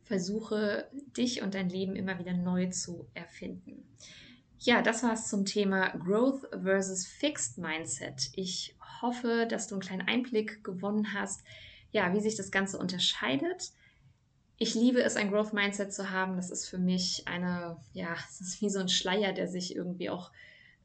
versuche 0.03 0.87
dich 1.17 1.41
und 1.41 1.55
dein 1.55 1.69
Leben 1.69 1.95
immer 1.95 2.19
wieder 2.19 2.33
neu 2.33 2.69
zu 2.69 3.07
erfinden. 3.13 3.83
Ja, 4.59 4.81
das 4.81 5.03
war 5.03 5.13
es 5.13 5.27
zum 5.27 5.43
Thema 5.43 5.89
Growth 5.97 6.47
versus 6.51 7.05
Fixed 7.05 7.57
Mindset. 7.57 8.29
Ich 8.33 8.77
hoffe, 9.01 9.45
dass 9.49 9.67
du 9.67 9.75
einen 9.75 9.81
kleinen 9.81 10.07
Einblick 10.07 10.63
gewonnen 10.63 11.13
hast, 11.13 11.43
ja, 11.93 12.13
wie 12.13 12.19
sich 12.19 12.35
das 12.35 12.51
Ganze 12.51 12.77
unterscheidet. 12.77 13.71
Ich 14.57 14.75
liebe 14.75 15.01
es, 15.01 15.15
ein 15.15 15.31
Growth 15.31 15.53
Mindset 15.53 15.93
zu 15.93 16.09
haben. 16.09 16.35
Das 16.35 16.49
ist 16.49 16.67
für 16.67 16.77
mich 16.77 17.27
eine, 17.27 17.77
ja, 17.93 18.15
es 18.29 18.41
ist 18.41 18.61
wie 18.61 18.69
so 18.69 18.79
ein 18.79 18.89
Schleier, 18.89 19.31
der 19.31 19.47
sich 19.47 19.73
irgendwie 19.73 20.09
auch 20.09 20.31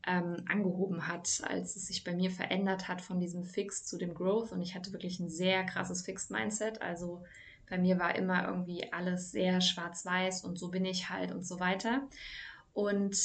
ähm, 0.06 0.44
angehoben 0.48 1.08
hat, 1.08 1.42
als 1.42 1.74
es 1.74 1.86
sich 1.86 2.04
bei 2.04 2.14
mir 2.14 2.30
verändert 2.30 2.86
hat 2.86 3.00
von 3.00 3.18
diesem 3.18 3.42
Fix 3.42 3.84
zu 3.84 3.98
dem 3.98 4.14
Growth. 4.14 4.52
Und 4.52 4.62
ich 4.62 4.74
hatte 4.74 4.92
wirklich 4.92 5.18
ein 5.18 5.30
sehr 5.30 5.64
krasses 5.64 6.02
Fixed 6.02 6.30
Mindset. 6.30 6.80
Also 6.82 7.24
bei 7.68 7.78
mir 7.78 7.98
war 7.98 8.14
immer 8.14 8.46
irgendwie 8.46 8.92
alles 8.92 9.32
sehr 9.32 9.60
schwarz-weiß 9.60 10.44
und 10.44 10.58
so 10.58 10.68
bin 10.68 10.84
ich 10.84 11.10
halt 11.10 11.32
und 11.32 11.46
so 11.46 11.58
weiter. 11.58 12.02
Und 12.74 13.16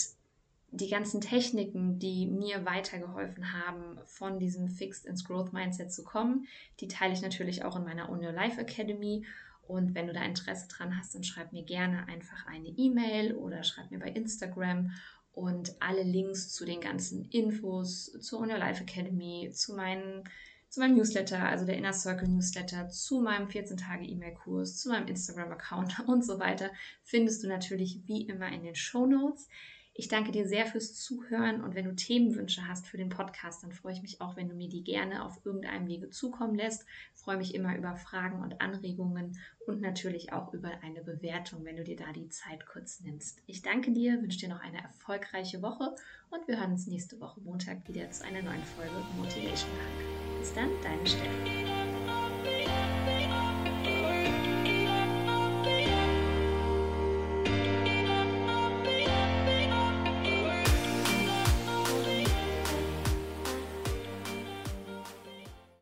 die 0.74 0.90
ganzen 0.90 1.22
Techniken, 1.22 2.00
die 2.00 2.26
mir 2.26 2.66
weitergeholfen 2.66 3.54
haben, 3.54 4.00
von 4.06 4.40
diesem 4.40 4.68
Fixed 4.70 5.06
ins 5.06 5.24
Growth 5.24 5.54
Mindset 5.54 5.94
zu 5.94 6.04
kommen, 6.04 6.48
die 6.80 6.88
teile 6.88 7.14
ich 7.14 7.22
natürlich 7.22 7.64
auch 7.64 7.76
in 7.76 7.84
meiner 7.84 8.10
On 8.10 8.26
Your 8.26 8.32
Life 8.32 8.60
Academy. 8.60 9.24
Und 9.68 9.94
wenn 9.94 10.08
du 10.08 10.14
da 10.14 10.24
Interesse 10.24 10.68
dran 10.68 10.98
hast, 10.98 11.14
dann 11.14 11.24
schreib 11.24 11.54
mir 11.54 11.64
gerne 11.64 12.08
einfach 12.08 12.48
eine 12.48 12.70
E-Mail 12.70 13.36
oder 13.36 13.64
schreib 13.64 13.92
mir 13.92 14.00
bei 14.00 14.10
Instagram. 14.10 14.92
Und 15.34 15.76
alle 15.80 16.04
Links 16.04 16.50
zu 16.50 16.66
den 16.66 16.82
ganzen 16.82 17.30
Infos 17.30 18.12
zur 18.20 18.42
On 18.42 18.50
Your 18.50 18.58
Life 18.58 18.82
Academy, 18.82 19.52
zu, 19.54 19.76
meinen, 19.76 20.24
zu 20.70 20.80
meinem 20.80 20.96
Newsletter, 20.96 21.40
also 21.48 21.66
der 21.68 21.78
Inner 21.78 21.94
Circle 21.94 22.28
Newsletter, 22.28 22.90
zu 22.90 23.22
meinem 23.22 23.48
14-Tage-E-Mail-Kurs, 23.48 24.78
zu 24.78 24.90
meinem 24.90 25.08
Instagram-Account 25.08 26.00
und 26.08 26.26
so 26.26 26.40
weiter, 26.40 26.72
findest 27.04 27.44
du 27.44 27.48
natürlich 27.48 28.02
wie 28.08 28.24
immer 28.24 28.52
in 28.52 28.64
den 28.64 28.76
Show 28.76 29.06
Notes. 29.06 29.48
Ich 29.96 30.08
danke 30.08 30.32
dir 30.32 30.48
sehr 30.48 30.66
fürs 30.66 30.96
Zuhören 30.96 31.64
und 31.64 31.76
wenn 31.76 31.86
du 31.86 31.96
Themenwünsche 31.96 32.68
hast 32.68 32.88
für 32.88 32.98
den 32.98 33.10
Podcast, 33.10 33.62
dann 33.64 33.72
freue 33.72 33.94
ich 33.94 34.02
mich 34.02 34.22
auch, 34.22 34.36
wenn 34.36 34.50
du 34.50 34.56
mir 34.56 34.68
die 34.68 34.84
gerne 34.84 35.24
auf 35.24 35.46
irgendeinem 35.46 35.88
Wege 35.88 36.10
zukommen 36.10 36.56
lässt. 36.56 36.88
Ich 37.14 37.22
freue 37.22 37.38
mich 37.38 37.54
immer 37.54 37.78
über 37.78 37.96
Fragen 37.96 38.42
und 38.42 38.60
Anregungen 38.60 39.38
und 39.68 39.82
natürlich 39.82 40.34
auch 40.34 40.52
über 40.52 40.72
eine 40.82 41.04
Bewertung, 41.04 41.64
wenn 41.64 41.78
du 41.78 41.84
dir 41.84 41.96
da 41.96 42.12
die 42.12 42.28
Zeit 42.30 42.66
kurz 42.66 43.02
nimmst. 43.02 43.44
Ich 43.46 43.62
danke 43.62 43.92
dir, 43.92 44.20
wünsche 44.20 44.40
dir 44.40 44.50
noch 44.50 44.62
eine 44.62 44.82
erfolgreiche 44.82 45.62
Woche 45.62 45.94
und 46.32 46.48
wir 46.48 46.60
hören 46.60 46.72
uns 46.72 46.88
nächste 46.88 47.20
Woche 47.20 47.40
Montag 47.42 47.88
wieder 47.88 48.10
zu 48.10 48.26
einer 48.26 48.42
neuen 48.42 48.64
Folge 48.64 48.96
Motivation 49.16 49.70
Hack. 49.72 50.40
Bis 50.40 50.54
dann, 50.56 50.70
deine 50.82 51.06
Stelle. 51.06 51.30